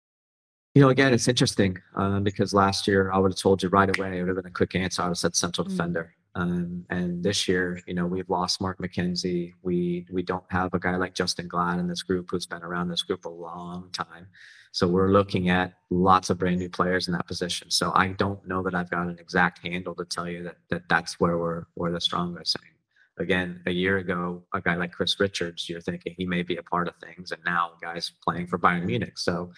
[0.74, 3.94] You know, again, it's interesting um, because last year I would have told you right
[3.96, 4.18] away.
[4.18, 5.02] It would have been a quick answer.
[5.02, 5.70] I would have said central Mm.
[5.70, 6.14] defender.
[6.36, 9.54] Um, and this year, you know, we've lost Mark McKenzie.
[9.62, 12.88] We we don't have a guy like Justen Glad in this group who's been around
[12.88, 14.28] this group a long time.
[14.72, 17.70] So we're looking at lots of brand new players in that position.
[17.70, 20.83] So I don't know that I've got an exact handle to tell you that, that
[20.88, 22.56] that's where we're we're the strongest.
[22.59, 22.74] I mean,
[23.18, 26.62] again, a year ago, a guy like Chris Richards, you're thinking he may be a
[26.62, 29.18] part of things, and now guy's playing for Bayern Munich.
[29.18, 29.52] So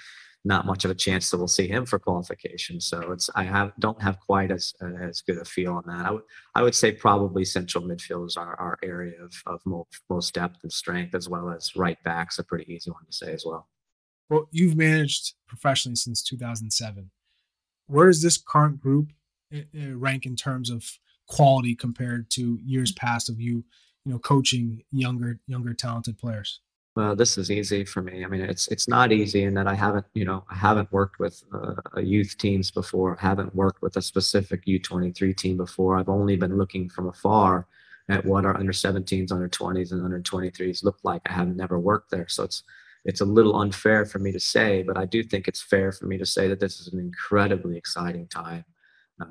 [0.44, 2.81] not much of a chance that we'll see him for qualification.
[2.81, 6.07] So it's I have don't have quite as as good a feel on that.
[6.07, 6.22] I would
[6.55, 10.59] I would say probably central midfield is our, our area of, of most, most depth
[10.62, 13.68] and strength, as well as right back's a pretty easy one to say as well.
[14.30, 17.11] Well, you've managed professionally since 2007.
[17.87, 19.12] where does this current group
[19.54, 23.64] uh, rank in terms of quality compared to years past of you,
[24.04, 26.61] you know, coaching younger, younger talented players?
[26.94, 28.22] Well, this is easy for me.
[28.24, 31.18] I mean, it's it's not easy in that I haven't, you know, I haven't worked
[31.18, 33.16] with uh, youth teams before.
[33.18, 35.96] I haven't worked with a specific U23 team before.
[35.96, 37.66] I've only been looking from afar
[38.11, 41.22] at what our under 17s, under 20s, and under 23s look like.
[41.26, 42.62] I have never worked there, so it's
[43.05, 46.07] it's a little unfair for me to say, but I do think it's fair for
[46.07, 48.65] me to say that this is an incredibly exciting time
[49.21, 49.27] uh,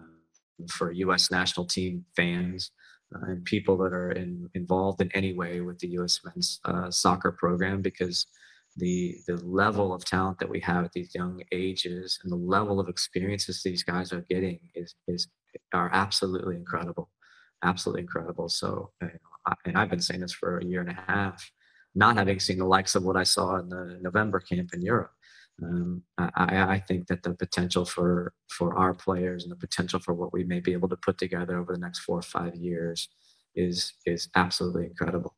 [0.70, 1.32] for U.S.
[1.32, 2.72] national team fans
[3.16, 6.20] uh, and people that are in, involved in any way with the U.S.
[6.26, 8.26] men's uh, soccer program because
[8.78, 12.80] the the level of talent that we have at these young ages and the level
[12.80, 15.28] of experiences these guys are getting is is
[15.74, 17.10] are absolutely incredible,
[17.64, 18.48] absolutely incredible.
[18.48, 19.10] So, know,
[19.46, 21.52] I, and I've been saying this for a year and a half,
[21.96, 25.12] not having seen the likes of what I saw in the November camp in Europe.
[25.64, 30.14] Um, I, I, think that the potential for for our players and the potential for
[30.14, 33.10] what we may be able to put together over the next four or five years
[33.54, 35.36] is is absolutely incredible.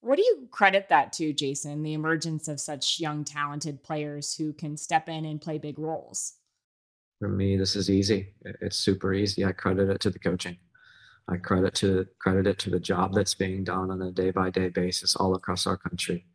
[0.00, 1.82] What do you credit that to, Jason?
[1.82, 6.34] The emergence of such young, talented players who can step in and play big roles.
[7.20, 8.34] For me, this is easy.
[8.60, 9.46] It's super easy.
[9.46, 10.58] I credit it to the coaching.
[11.28, 14.50] I credit to credit it to the job that's being done on a day by
[14.50, 16.26] day basis all across our country.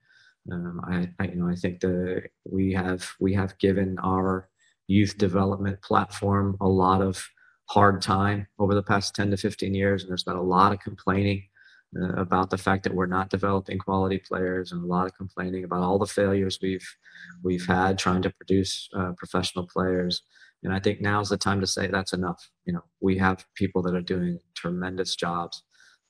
[0.51, 4.49] Um, I, I, you know, I think that we have we have given our
[4.87, 7.23] youth development platform a lot of
[7.65, 10.79] hard time over the past 10 to 15 years, and there's been a lot of
[10.79, 11.43] complaining
[11.99, 15.63] uh, about the fact that we're not developing quality players, and a lot of complaining
[15.63, 16.87] about all the failures we've
[17.43, 20.23] we've had trying to produce uh, professional players.
[20.63, 22.49] And I think now's the time to say that's enough.
[22.65, 25.63] You know, we have people that are doing tremendous jobs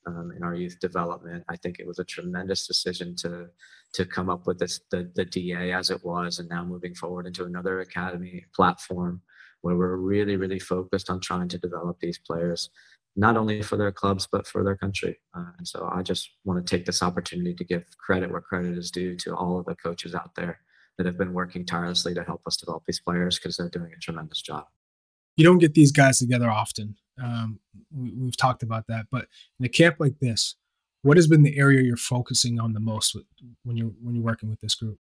[0.06, 1.44] um, in our youth development.
[1.48, 3.46] I think it was a tremendous decision to
[3.92, 7.26] to come up with this the, the DA as it was, and now moving forward
[7.26, 9.22] into another academy platform
[9.62, 12.70] where we're really really focused on trying to develop these players
[13.16, 15.18] not only for their clubs but for their country.
[15.36, 18.78] Uh, and so I just want to take this opportunity to give credit where credit
[18.78, 20.60] is due to all of the coaches out there
[21.00, 23.98] that have been working tirelessly to help us develop these players because they're doing a
[24.00, 24.66] tremendous job.
[25.38, 26.94] You don't get these guys together often.
[27.22, 27.58] Um,
[27.90, 29.24] we, we've talked about that, but
[29.58, 30.56] in a camp like this,
[31.00, 33.24] what has been the area you're focusing on the most with,
[33.64, 34.98] when you're when you're working with this group?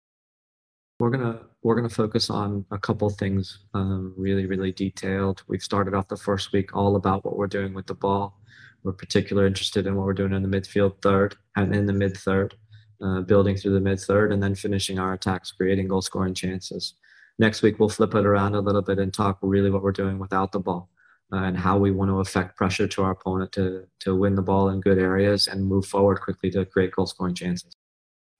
[1.01, 5.43] We're gonna we're gonna focus on a couple things, um, really really detailed.
[5.49, 8.39] We've started off the first week all about what we're doing with the ball.
[8.83, 12.15] We're particularly interested in what we're doing in the midfield third and in the mid
[12.15, 12.55] third,
[13.01, 16.93] uh, building through the mid third, and then finishing our attacks, creating goal scoring chances.
[17.37, 20.19] Next week we'll flip it around a little bit and talk really what we're doing
[20.19, 20.89] without the ball
[21.31, 24.41] uh, and how we want to affect pressure to our opponent to to win the
[24.41, 27.71] ball in good areas and move forward quickly to create goal scoring chances.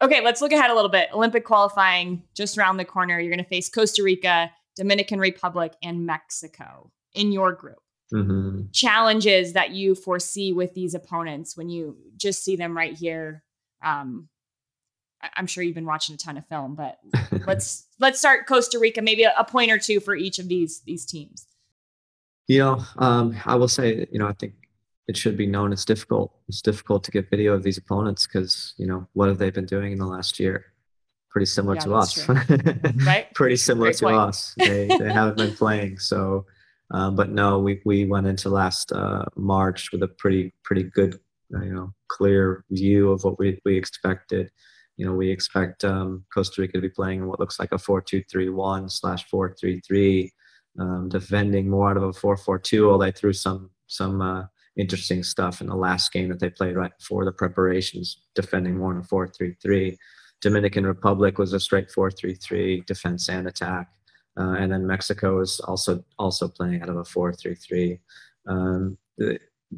[0.02, 1.10] Okay, let's look ahead a little bit.
[1.13, 3.19] Olympic qualifying just around the corner.
[3.19, 7.80] You're going to face Costa Rica, Dominican Republic, and Mexico in your group.
[8.13, 8.72] Mm-hmm.
[8.72, 13.43] Challenges that you foresee with these opponents when you just see them right here.
[13.84, 14.30] Um,
[15.36, 16.99] I'm sure you've been watching a ton of film, but
[17.47, 19.01] let's let's start Costa Rica.
[19.01, 21.47] Maybe a, a point or two for each of these these teams.
[22.47, 24.53] You know, um, I will say, you know, I think
[25.10, 26.34] it should be known it's difficult.
[26.47, 29.65] It's difficult to get video of these opponents because, you know, what have they been
[29.65, 30.65] doing in the last year?
[31.32, 33.27] Pretty similar yeah, to us, right?
[33.34, 34.17] Pretty similar Great to point.
[34.17, 34.53] us.
[34.58, 35.97] They, they haven't been playing.
[35.97, 36.45] So,
[36.91, 41.19] um, but no, we, we went into last uh, March with a pretty, pretty good,
[41.49, 44.51] you know, clear view of what we, we expected.
[45.00, 47.78] You know, we expect um, Costa Rica to be playing in what looks like a
[47.78, 50.32] 4 2 3 1 slash 4 3 3
[50.78, 54.44] um, defending more out of a 4-4-2, although they threw some some uh,
[54.78, 58.92] interesting stuff in the last game that they played right before the preparations, defending more
[58.92, 59.98] in a 4-3-3.
[60.42, 63.90] Dominican Republic was a straight 4-3-3 defense and attack,
[64.40, 68.00] uh, and then Mexico is also also playing out of a 4-3-3.
[68.48, 68.98] Um,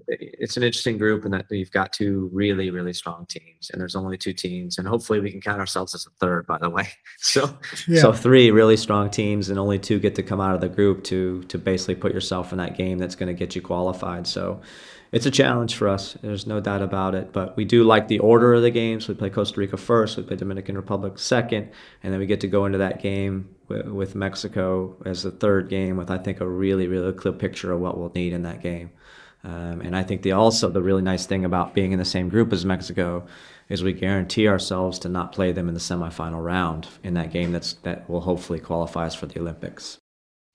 [0.07, 3.95] it's an interesting group in that you've got two really really strong teams and there's
[3.95, 6.87] only two teams and hopefully we can count ourselves as a third by the way.
[7.17, 8.01] So yeah.
[8.01, 11.03] so three really strong teams and only two get to come out of the group
[11.05, 14.27] to to basically put yourself in that game that's going to get you qualified.
[14.27, 14.61] So
[15.11, 18.19] it's a challenge for us there's no doubt about it but we do like the
[18.19, 19.07] order of the games.
[19.07, 21.69] We play costa rica first we play dominican republic second
[22.01, 25.69] and then we get to go into that game with, with mexico as the third
[25.69, 28.61] game with i think a really really clear picture of what we'll need in that
[28.61, 28.89] game
[29.43, 32.29] um, and I think the also the really nice thing about being in the same
[32.29, 33.25] group as Mexico
[33.69, 37.51] is we guarantee ourselves to not play them in the semifinal round in that game
[37.51, 39.97] that's that will hopefully qualify us for the Olympics.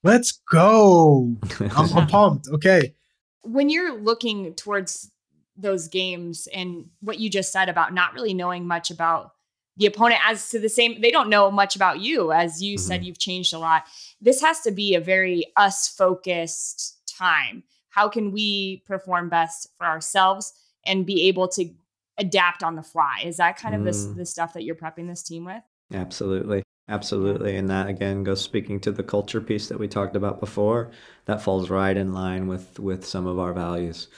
[0.04, 1.34] Let's go!
[1.60, 2.48] I'm, I'm pumped.
[2.48, 2.94] Okay.
[3.42, 5.10] When you're looking towards
[5.56, 9.32] those games and what you just said about not really knowing much about
[9.78, 12.86] the opponent as to the same they don't know much about you as you mm-hmm.
[12.86, 13.84] said you've changed a lot
[14.20, 17.62] this has to be a very us focused time
[17.96, 20.52] how can we perform best for ourselves
[20.84, 21.70] and be able to
[22.18, 23.22] adapt on the fly?
[23.24, 23.84] Is that kind of mm.
[23.84, 25.62] this the stuff that you're prepping this team with?
[25.92, 26.62] Absolutely.
[26.88, 27.56] Absolutely.
[27.56, 30.90] And that again goes speaking to the culture piece that we talked about before
[31.24, 34.08] that falls right in line with with some of our values.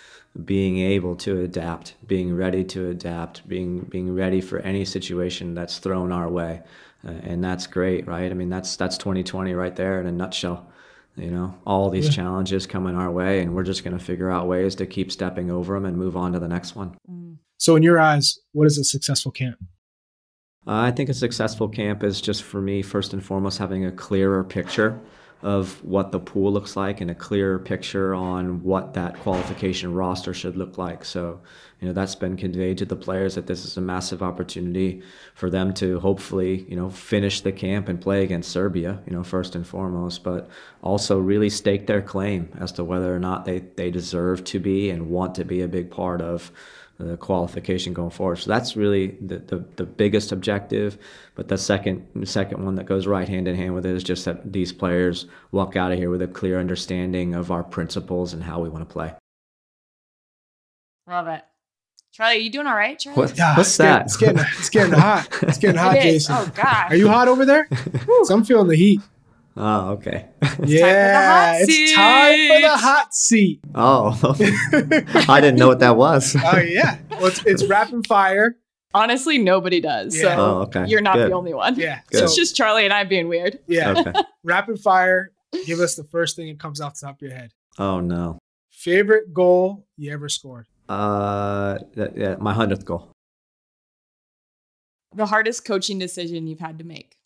[0.45, 5.79] Being able to adapt, being ready to adapt, being being ready for any situation that's
[5.79, 6.63] thrown our way,
[7.07, 8.31] uh, and that's great, right?
[8.31, 10.71] I mean, that's that's 2020 right there in a nutshell.
[11.19, 12.13] You know, all these yeah.
[12.13, 15.51] challenges coming our way, and we're just going to figure out ways to keep stepping
[15.51, 16.97] over them and move on to the next one.
[17.11, 17.37] Mm.
[17.59, 19.59] So, in your eyes, what is a successful camp?
[20.67, 23.93] Uh, I think a successful camp is just for me, first and foremost, having a
[23.93, 25.01] clearer picture
[25.43, 30.35] of what the pool looks like and a clearer picture on what that qualification roster
[30.35, 31.05] should look like.
[31.05, 31.41] So,
[31.81, 35.03] you know, that's been conveyed to the players that this is a massive opportunity
[35.35, 39.23] for them to hopefully, you know, finish the camp and play against Serbia, you know,
[39.23, 40.49] first and foremost, but
[40.83, 44.91] also really stake their claim as to whether or not they, they deserve to be
[44.91, 46.51] and want to be a big part of
[46.99, 48.37] the qualification going forward.
[48.37, 50.99] So that's really the, the, the, biggest objective.
[51.37, 54.25] But the second second one that goes right hand in hand with it is just
[54.25, 58.43] that these players walk out of here with a clear understanding of our principles and
[58.43, 59.15] how we want to play.
[61.07, 61.45] Love it.
[62.19, 63.17] Charlie, are you doing all right, Charlie?
[63.17, 64.07] What, yeah, what's it's that?
[64.07, 65.29] it's getting, it's getting hot.
[65.43, 66.35] It's getting hot, it Jason.
[66.37, 66.91] Oh God.
[66.91, 67.69] Are you hot over there?
[68.25, 69.01] so I'm feeling the heat.
[69.57, 70.27] Oh, okay.
[70.65, 73.61] yeah, it's time for the hot seat.
[73.73, 74.19] Oh,
[75.33, 76.35] I didn't know what that was.
[76.45, 78.57] oh yeah, well, it's, it's rapid fire.
[78.95, 80.17] Honestly, nobody does.
[80.17, 80.23] Yeah.
[80.23, 80.87] So oh, okay.
[80.89, 81.31] you're not Good.
[81.31, 81.77] the only one.
[81.77, 82.01] Yeah.
[82.13, 83.61] So it's just Charlie and I being weird.
[83.69, 83.91] Yeah.
[83.97, 84.13] Okay.
[84.43, 85.31] rapid fire.
[85.67, 87.53] Give us the first thing that comes off the top of your head.
[87.79, 88.41] Oh no.
[88.73, 90.67] Favorite goal you ever scored?
[90.89, 93.11] Uh, yeah, my hundredth goal.
[95.15, 97.19] The hardest coaching decision you've had to make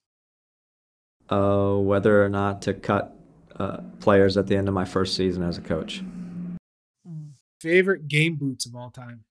[1.32, 3.16] uh, whether or not to cut
[3.58, 6.02] uh, players at the end of my first season as a coach.
[7.60, 9.24] Favorite game boots of all time?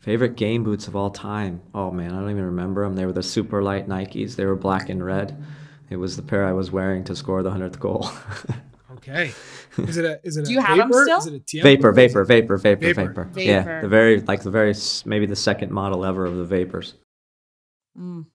[0.00, 1.62] Favorite game boots of all time?
[1.74, 2.96] Oh man, I don't even remember them.
[2.96, 4.36] They were the super light Nikes.
[4.36, 5.42] They were black and red.
[5.88, 8.10] It was the pair I was wearing to score the hundredth goal.
[9.08, 9.32] okay.
[9.78, 10.80] Is it a is it Do a you vapor?
[10.80, 11.18] have them still?
[11.18, 13.40] Is it a TM vapor, vapor, vapor, vapor, vapor, vapor, vapor.
[13.40, 16.94] Yeah, the very like the very maybe the second model ever of the vapors.
[17.98, 18.26] Mm.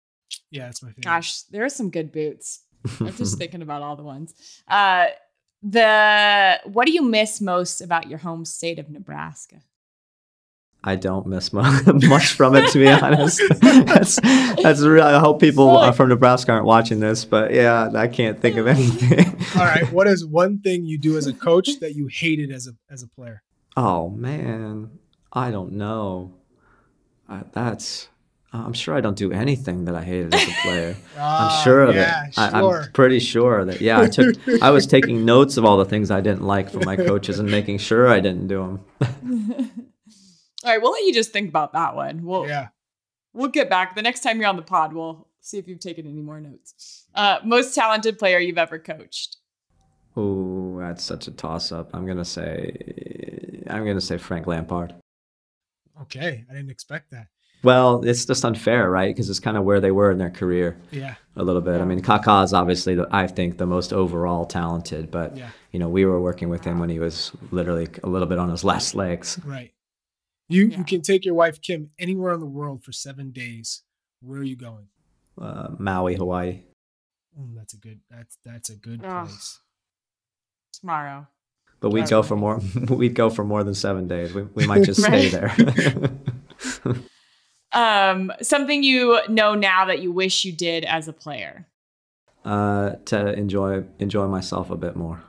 [0.49, 1.03] Yeah, that's my favorite.
[1.03, 2.63] Gosh, there are some good boots.
[2.99, 4.33] I'm just thinking about all the ones.
[4.67, 5.07] Uh,
[5.63, 9.61] the what do you miss most about your home state of Nebraska?
[10.83, 13.41] I don't miss much from it, to be honest.
[13.61, 15.03] that's that's real.
[15.03, 19.37] I hope people from Nebraska aren't watching this, but yeah, I can't think of anything.
[19.55, 22.67] All right, what is one thing you do as a coach that you hated as
[22.67, 23.43] a as a player?
[23.77, 24.89] Oh man,
[25.31, 26.33] I don't know.
[27.29, 28.09] Uh, that's
[28.51, 30.95] I'm sure I don't do anything that I hated as a player.
[31.15, 32.33] I'm ah, sure of yeah, it.
[32.33, 32.43] Sure.
[32.43, 35.85] I, am pretty sure that yeah, I took I was taking notes of all the
[35.85, 39.87] things I didn't like from my coaches and making sure I didn't do them.
[40.63, 42.23] All right, we'll let you just think about that one.
[42.23, 42.69] We'll yeah,
[43.33, 44.93] we'll get back the next time you're on the pod.
[44.93, 47.05] We'll see if you've taken any more notes.
[47.15, 49.37] Uh, most talented player you've ever coached.
[50.15, 51.89] Oh, that's such a toss up.
[51.93, 54.93] I'm gonna say I'm gonna say Frank Lampard.
[56.01, 57.27] Okay, I didn't expect that.
[57.63, 59.13] Well, it's just unfair, right?
[59.13, 60.77] Because it's kind of where they were in their career.
[60.89, 61.15] Yeah.
[61.35, 61.79] A little bit.
[61.79, 65.51] I mean, Kaká is obviously, the, I think, the most overall talented, but yeah.
[65.71, 68.49] you know, we were working with him when he was literally a little bit on
[68.49, 69.39] his last legs.
[69.45, 69.71] Right.
[70.51, 70.77] You yeah.
[70.77, 73.83] you can take your wife Kim anywhere in the world for seven days.
[74.21, 74.87] Where are you going?
[75.39, 76.63] Uh, Maui, Hawaii.
[77.39, 78.01] Mm, that's a good.
[78.09, 79.23] That's that's a good oh.
[79.25, 79.59] place.
[80.73, 81.27] Tomorrow.
[81.79, 82.59] But we'd go for more.
[82.89, 84.33] we'd go for more than seven days.
[84.33, 85.55] We we might just stay there.
[87.71, 91.67] um, something you know now that you wish you did as a player?
[92.43, 95.23] Uh, to enjoy enjoy myself a bit more.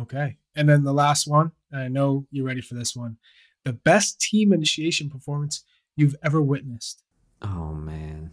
[0.00, 1.52] Okay, and then the last one.
[1.72, 3.16] I know you're ready for this one.
[3.64, 5.64] The best team initiation performance
[5.96, 7.02] you've ever witnessed.
[7.42, 8.32] Oh man.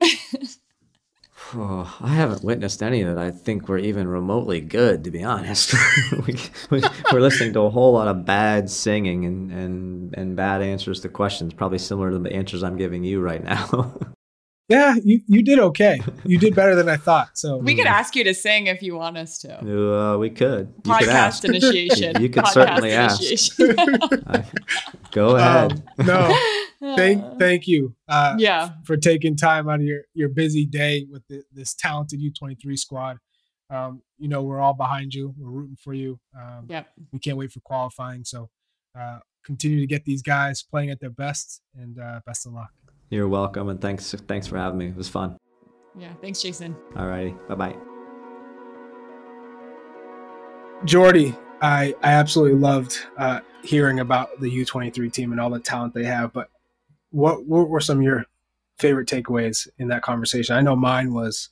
[1.54, 5.72] Oh, I haven't witnessed any that I think were even remotely good, to be honest.
[6.70, 6.82] we,
[7.12, 11.08] are listening to a whole lot of bad singing and, and, and bad answers to
[11.08, 13.94] questions, probably similar to the answers I'm giving you right now.
[14.68, 16.00] yeah, you, you did okay.
[16.24, 17.38] You did better than I thought.
[17.38, 19.58] So we could ask you to sing if you want us to.
[19.58, 20.72] Uh, we could.
[20.84, 22.20] You Podcast could initiation.
[22.20, 23.56] you could certainly ask.
[25.12, 25.72] Go ahead.
[25.72, 26.38] Um, no
[26.96, 31.22] thank thank you uh, yeah for taking time out of your your busy day with
[31.28, 33.18] the, this talented u23 squad
[33.70, 36.88] um, you know we're all behind you we're rooting for you um, yep.
[37.12, 38.48] we can't wait for qualifying so
[38.98, 42.70] uh, continue to get these guys playing at their best and uh, best of luck
[43.10, 44.88] You're welcome, and thanks thanks for having me.
[44.88, 45.36] It was fun.
[45.98, 46.76] Yeah, thanks, Jason.
[46.96, 47.76] All righty, bye bye.
[50.84, 55.94] Jordy, I I absolutely loved uh, hearing about the U23 team and all the talent
[55.94, 56.32] they have.
[56.32, 56.50] But
[57.10, 58.26] what what were some of your
[58.78, 60.56] favorite takeaways in that conversation?
[60.56, 61.48] I know mine was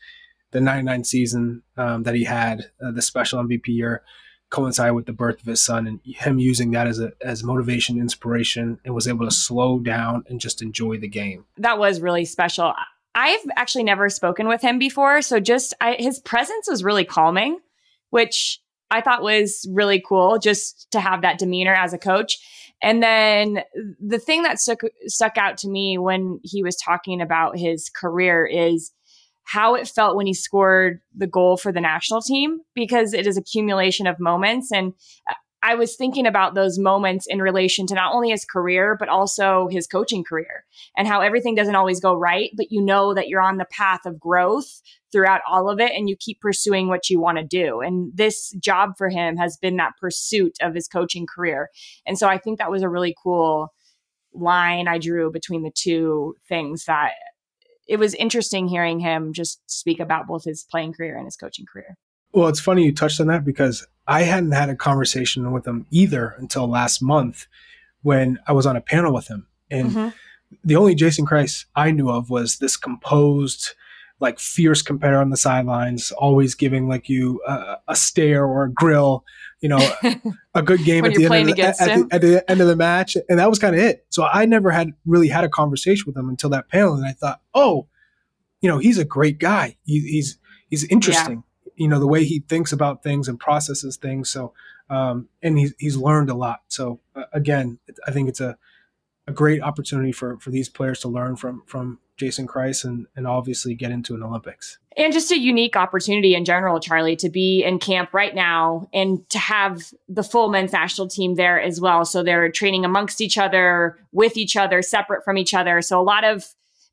[0.52, 4.02] the 99 season um, that he had, uh, the special MVP year,
[4.50, 7.98] coincided with the birth of his son, and him using that as a as motivation,
[7.98, 11.44] inspiration, and was able to slow down and just enjoy the game.
[11.58, 12.72] That was really special.
[13.14, 17.60] I've actually never spoken with him before, so just I, his presence was really calming,
[18.10, 22.38] which I thought was really cool just to have that demeanor as a coach.
[22.82, 23.62] And then
[24.00, 28.44] the thing that stuck stuck out to me when he was talking about his career
[28.44, 28.92] is
[29.46, 33.36] how it felt when he scored the goal for the national team because it is
[33.36, 34.92] accumulation of moments and
[35.62, 39.66] I was thinking about those moments in relation to not only his career, but also
[39.68, 40.64] his coaching career
[40.96, 44.06] and how everything doesn't always go right, but you know that you're on the path
[44.06, 44.80] of growth
[45.10, 47.80] throughout all of it and you keep pursuing what you want to do.
[47.80, 51.70] And this job for him has been that pursuit of his coaching career.
[52.06, 53.72] And so I think that was a really cool
[54.32, 57.12] line I drew between the two things that
[57.86, 61.66] it was interesting hearing him just speak about both his playing career and his coaching
[61.66, 61.96] career.
[62.32, 65.86] Well, it's funny you touched on that because I hadn't had a conversation with him
[65.90, 67.46] either until last month
[68.02, 69.46] when I was on a panel with him.
[69.70, 70.08] And mm-hmm.
[70.64, 73.70] the only Jason Kreis I knew of was this composed,
[74.20, 78.72] like fierce competitor on the sidelines, always giving like you uh, a stare or a
[78.72, 79.24] grill,
[79.60, 79.78] you know,
[80.54, 82.76] a good game at, the end of the, at, the, at the end of the
[82.76, 83.16] match.
[83.28, 84.06] And that was kind of it.
[84.10, 86.94] So I never had really had a conversation with him until that panel.
[86.94, 87.86] And I thought, oh,
[88.60, 89.76] you know, he's a great guy.
[89.84, 90.38] He, he's,
[90.68, 91.42] he's interesting
[91.76, 94.30] you know the way he thinks about things and processes things.
[94.30, 94.52] So
[94.90, 96.60] um, and he's he's learned a lot.
[96.68, 98.56] So uh, again, I think it's a
[99.26, 103.26] a great opportunity for for these players to learn from from Jason Kreis and and
[103.26, 104.78] obviously get into an Olympics.
[104.96, 109.28] And just a unique opportunity in general, Charlie, to be in camp right now and
[109.28, 112.06] to have the full men's national team there as well.
[112.06, 115.82] So they're training amongst each other, with each other, separate from each other.
[115.82, 116.46] So a lot of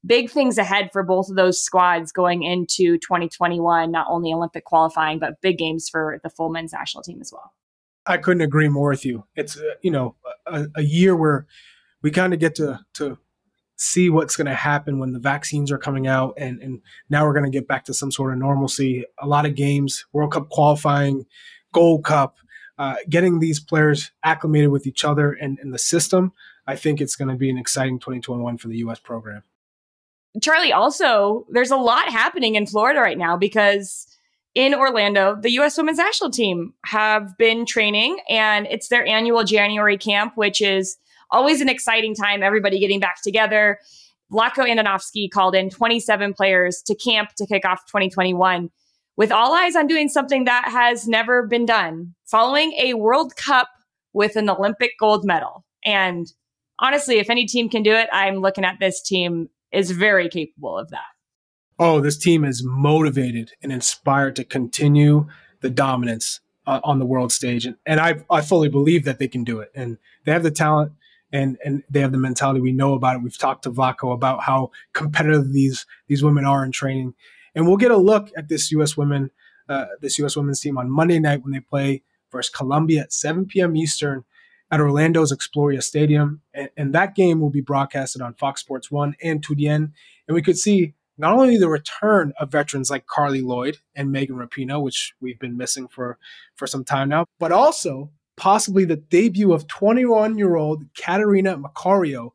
[0.06, 5.18] big things ahead for both of those squads going into 2021, not only Olympic qualifying,
[5.18, 7.54] but big games for the full men's national team as well.
[8.06, 9.24] I couldn't agree more with you.
[9.34, 10.16] It's, uh, you know,
[10.46, 11.48] a, a year where
[12.04, 13.18] we kind of get to, to
[13.76, 17.34] see what's going to happen when the vaccines are coming out and, and now we're
[17.34, 19.04] going to get back to some sort of normalcy.
[19.20, 21.26] A lot of games, World Cup qualifying,
[21.74, 22.38] Gold Cup,
[22.78, 26.34] uh, getting these players acclimated with each other and, and the system.
[26.68, 29.00] I think it's going to be an exciting 2021 for the U.S.
[29.00, 29.44] program.
[30.42, 34.08] Charlie, also, there's a lot happening in Florida right now because
[34.56, 35.78] in Orlando, the U.S.
[35.78, 40.98] women's national team have been training and it's their annual January camp, which is
[41.34, 43.80] always an exciting time, everybody getting back together.
[44.32, 48.70] Vlatko Andonovski called in 27 players to camp to kick off 2021
[49.18, 53.68] with all eyes on doing something that has never been done, following a World Cup
[54.14, 55.66] with an Olympic gold medal.
[55.84, 56.32] And
[56.80, 60.78] honestly, if any team can do it, I'm looking at this team is very capable
[60.78, 61.02] of that.
[61.80, 65.28] Oh, this team is motivated and inspired to continue
[65.62, 69.28] the dominance uh, on the world stage, and, and I I fully believe that they
[69.28, 70.94] can do it, and they have the talent.
[71.34, 72.62] And, and they have the mentality.
[72.62, 73.24] We know about it.
[73.24, 77.16] We've talked to Vlatko about how competitive these these women are in training,
[77.56, 78.96] and we'll get a look at this U.S.
[78.96, 79.32] women
[79.68, 80.36] uh, this U.S.
[80.36, 83.76] women's team on Monday night when they play versus Colombia at 7 p.m.
[83.76, 84.24] Eastern
[84.72, 86.42] at Orlando's Exploria Stadium.
[86.54, 89.92] And, and, that game will be broadcasted on Fox Sports 1 and TUDN.
[90.28, 94.36] And we could see not only the return of veterans like Carli Lloyd and Megan
[94.36, 96.18] Rapinoe, which we've been missing for,
[96.56, 102.32] for some time now, but also possibly the debut of 21 year old Catarina Macario,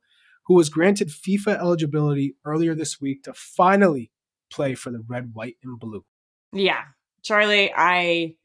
[0.46, 4.10] who was granted FIFA eligibility earlier this week to finally
[4.50, 6.04] play for the red, white, and blue.
[6.52, 6.82] Yeah.
[7.22, 8.36] Charlie, I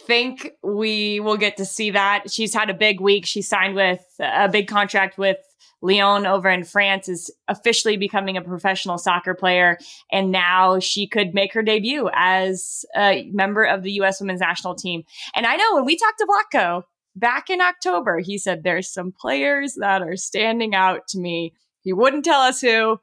[0.00, 2.30] think we will get to see that.
[2.30, 3.26] She's had a big week.
[3.26, 5.38] She signed with a big contract with
[5.80, 9.78] Lyon over in France, is officially becoming a professional soccer player.
[10.10, 14.20] And now she could make her debut as a member of the U.S.
[14.20, 15.04] women's national team.
[15.34, 16.82] And I know when we talked to Vlatko
[17.14, 21.54] back in October, he said there's some players that are standing out to me.
[21.82, 22.98] He wouldn't tell us who.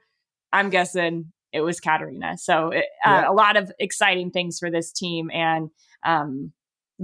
[0.51, 2.37] I'm guessing it was Catarina.
[2.37, 3.27] So it, uh, yeah.
[3.27, 5.29] uh, a lot of exciting things for this team.
[5.33, 5.69] And
[6.05, 6.51] um,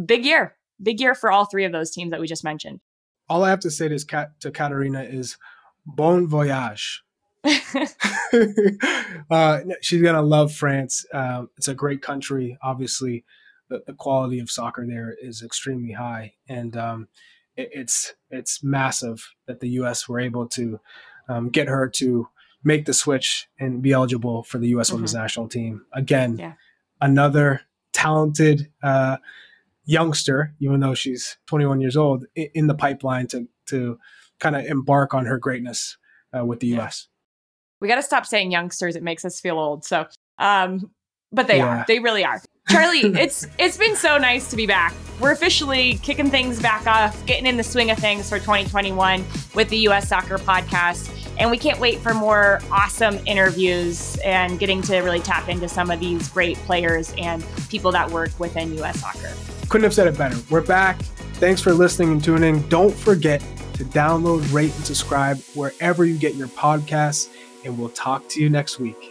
[0.05, 2.81] big year, big year for all three of those teams that we just mentioned.
[3.29, 5.37] All I have to say to, Kat, to Catarina is
[5.85, 7.03] bon voyage.
[9.29, 11.05] uh, she's gonna love France.
[11.13, 12.57] Uh, it's a great country.
[12.61, 13.23] Obviously,
[13.69, 17.07] the, the, quality of soccer there is extremely high, and um,
[17.55, 20.07] it, it's it's massive that the U.S.
[20.07, 20.79] were able to
[21.29, 22.27] um, get her to
[22.63, 24.89] make the switch and be eligible for the U.S.
[24.89, 24.93] Mhm.
[24.93, 25.85] Women's National Team.
[25.93, 26.53] Again, Yeah.
[27.01, 27.61] another
[27.91, 29.17] talented uh,
[29.85, 33.97] youngster, even though she's 21 years old, i- in the pipeline to to
[34.41, 35.97] kind of embark on her greatness
[36.37, 36.77] uh, with the Yeah.
[36.77, 37.07] U.S.
[37.79, 38.95] We got to stop saying youngsters.
[38.97, 39.85] It makes us feel old.
[39.85, 40.05] So,
[40.37, 40.91] um,
[41.31, 41.79] but they Yeah.
[41.81, 41.85] are.
[41.87, 42.41] They really are.
[42.69, 44.93] Charlie, it's it's been so nice to be back.
[45.19, 49.23] We're officially kicking things back off, getting in the swing of things for 2021
[49.55, 51.09] with the US Soccer Podcast.
[51.39, 55.89] And we can't wait for more awesome interviews and getting to really tap into some
[55.89, 59.31] of these great players and people that work within US Soccer.
[59.69, 60.37] Couldn't have said it better.
[60.51, 61.01] We're back.
[61.35, 62.61] Thanks for listening and tuning.
[62.69, 63.41] Don't forget
[63.81, 67.29] to download, rate, and subscribe wherever you get your podcasts.
[67.65, 69.10] And we'll talk to you next week.